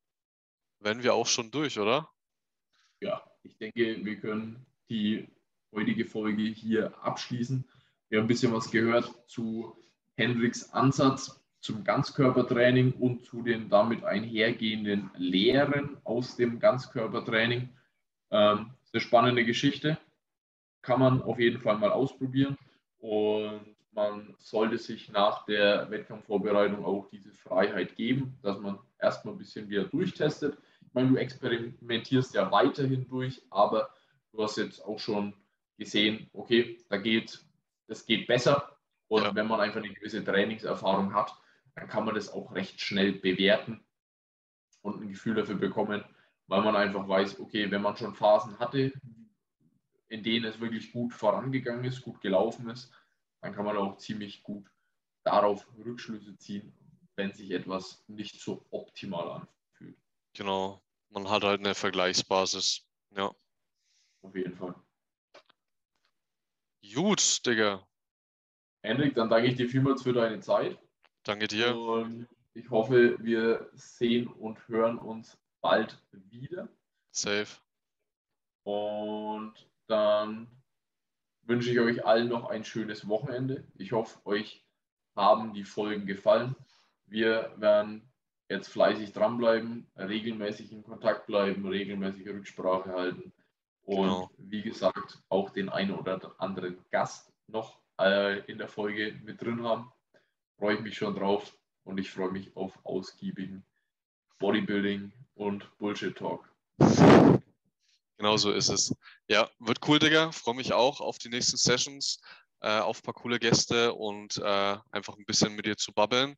[0.81, 2.11] wären wir auch schon durch, oder?
[3.01, 5.29] ja, ich denke, wir können die
[5.73, 7.69] heutige Folge hier abschließen.
[8.09, 9.77] Wir haben ein bisschen was gehört zu
[10.17, 17.69] Hendricks Ansatz zum Ganzkörpertraining und zu den damit einhergehenden Lehren aus dem Ganzkörpertraining.
[18.31, 19.99] Ähm, eine spannende Geschichte.
[20.81, 22.57] Kann man auf jeden Fall mal ausprobieren.
[22.99, 29.39] Und man sollte sich nach der Wettkampfvorbereitung auch diese Freiheit geben, dass man erstmal ein
[29.39, 30.57] bisschen wieder durchtestet.
[30.87, 33.91] Ich meine, du experimentierst ja weiterhin durch, aber
[34.33, 35.35] du hast jetzt auch schon
[35.77, 37.45] gesehen, okay, da geht,
[37.89, 38.79] das geht besser.
[39.09, 39.35] Und Ja.
[39.35, 41.35] wenn man einfach eine gewisse Trainingserfahrung hat,
[41.77, 43.85] dann kann man das auch recht schnell bewerten
[44.81, 46.05] und ein Gefühl dafür bekommen,
[46.47, 48.93] weil man einfach weiß, okay, wenn man schon Phasen hatte,
[50.09, 52.93] in denen es wirklich gut vorangegangen ist, gut gelaufen ist,
[53.41, 54.71] dann kann man auch ziemlich gut
[55.23, 56.73] darauf Rückschlüsse ziehen,
[57.17, 59.99] wenn sich etwas nicht so optimal anfühlt.
[60.33, 60.83] Genau.
[61.11, 62.87] Man hat halt eine Vergleichsbasis.
[63.11, 63.35] Ja.
[64.23, 64.75] Auf jeden Fall.
[66.95, 67.87] Gut, Digga.
[68.83, 70.79] Hendrik, dann danke ich dir vielmals für deine Zeit.
[71.27, 71.77] Danke dir.
[71.77, 76.69] Und ich hoffe, wir sehen und hören uns bald wieder.
[77.11, 77.49] Safe.
[78.63, 79.55] Und
[79.89, 80.47] dann
[81.43, 83.65] wünsche ich euch allen noch ein schönes Wochenende.
[83.77, 84.65] Ich hoffe, euch
[85.17, 86.55] haben die Folgen gefallen.
[87.07, 88.09] Wir werden
[88.49, 93.33] jetzt fleißig dranbleiben, regelmäßig in Kontakt bleiben, regelmäßig Rücksprache halten
[93.83, 94.31] und Genau.
[94.39, 99.65] wie gesagt auch den einen oder anderen Gast noch äh, in der Folge mit drin
[99.65, 99.93] haben.
[100.59, 103.65] Freue ich mich schon drauf und ich freue mich auf ausgiebigen
[104.39, 106.51] Bodybuilding und Bullshit Talk.
[108.19, 108.95] Genau so ist es.
[109.29, 110.33] Ja, wird cool, Digga.
[110.33, 112.21] Freue mich auch auf die nächsten Sessions,
[112.61, 116.35] äh, auf ein paar coole Gäste und äh, einfach ein bisschen mit dir zu babbeln.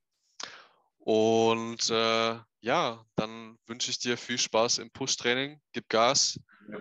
[0.99, 5.61] Und äh, ja, dann wünsche ich dir viel Spaß im Push-Training.
[5.73, 6.41] Gib Gas.
[6.69, 6.81] Ja,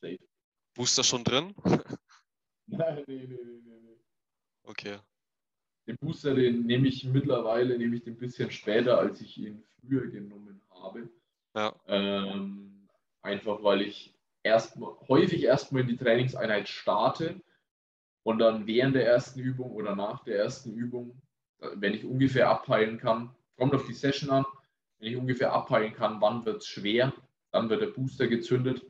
[0.00, 0.18] safe.
[0.74, 1.54] Booster schon drin?
[2.66, 4.00] Nein, nee, nee, nee, nee, nee.
[4.62, 4.98] Okay.
[5.86, 9.62] Den Booster, den nehme ich mittlerweile, nehme ich den ein bisschen später, als ich ihn
[9.80, 11.08] früher genommen habe.
[11.54, 12.88] Ja, Ähm,
[13.22, 17.40] einfach weil ich erstmal häufig erstmal in die Trainingseinheit starte
[18.22, 21.20] und dann während der ersten Übung oder nach der ersten Übung,
[21.60, 24.44] äh, wenn ich ungefähr abpeilen kann, kommt auf die Session an,
[24.98, 27.12] wenn ich ungefähr abpeilen kann, wann wird es schwer,
[27.50, 28.84] dann wird der Booster gezündet.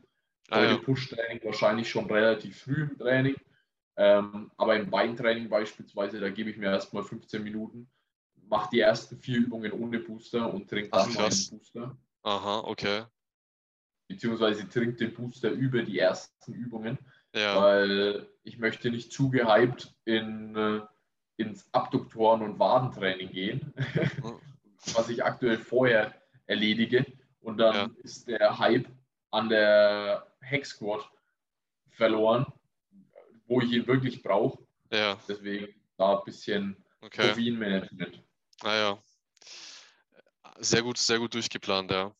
[0.49, 0.75] Ah, Bei ja.
[0.75, 3.35] dem Push-Training wahrscheinlich schon relativ früh im Training.
[3.95, 7.89] Ähm, aber im Beintraining beispielsweise, da gebe ich mir erstmal 15 Minuten,
[8.49, 11.51] mache die ersten vier Übungen ohne Booster und trinke Ach, dann krass.
[11.51, 11.97] meinen Booster.
[12.23, 13.03] Aha, okay.
[14.07, 16.97] Beziehungsweise trinke den Booster über die ersten Übungen,
[17.33, 20.81] Ja, weil ich möchte nicht zu gehypt in, äh,
[21.37, 23.73] ins Abduktoren- und Wadentraining gehen,
[24.95, 26.13] was ich aktuell vorher
[26.45, 27.05] erledige.
[27.41, 27.89] Und dann Ja.
[28.03, 28.87] ist der Hype
[29.31, 31.09] an der Hex Squad
[31.89, 32.45] verloren,
[33.45, 34.65] wo ich ihn wirklich brauche.
[34.91, 37.29] ja, Deswegen da ein bisschen okay.
[37.29, 38.23] Koffeinmanagement.
[38.63, 39.01] Naja.
[40.59, 42.15] Sehr gut, sehr gut durchgeplant, ja.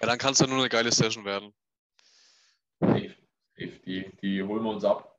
[0.00, 1.54] Ja, dann kann es ja nur eine geile Session werden.
[2.80, 3.14] Safe,
[3.56, 3.80] safe.
[3.86, 5.18] Die, die holen wir uns ab.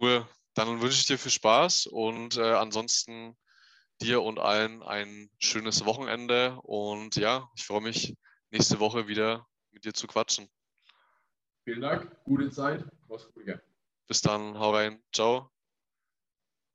[0.00, 0.26] Cool.
[0.54, 3.36] Dann wünsche ich dir viel Spaß und äh, ansonsten
[4.00, 6.58] dir und allen ein schönes Wochenende.
[6.62, 8.16] Und ja, ich freue mich,
[8.50, 10.48] nächste Woche wieder mit dir zu quatschen.
[11.64, 12.84] Vielen Dank, gute Zeit.
[13.08, 13.46] Mach's gut.
[13.46, 13.56] ja.
[14.08, 15.00] Bis dann, hau rein.
[15.12, 15.52] Ciao.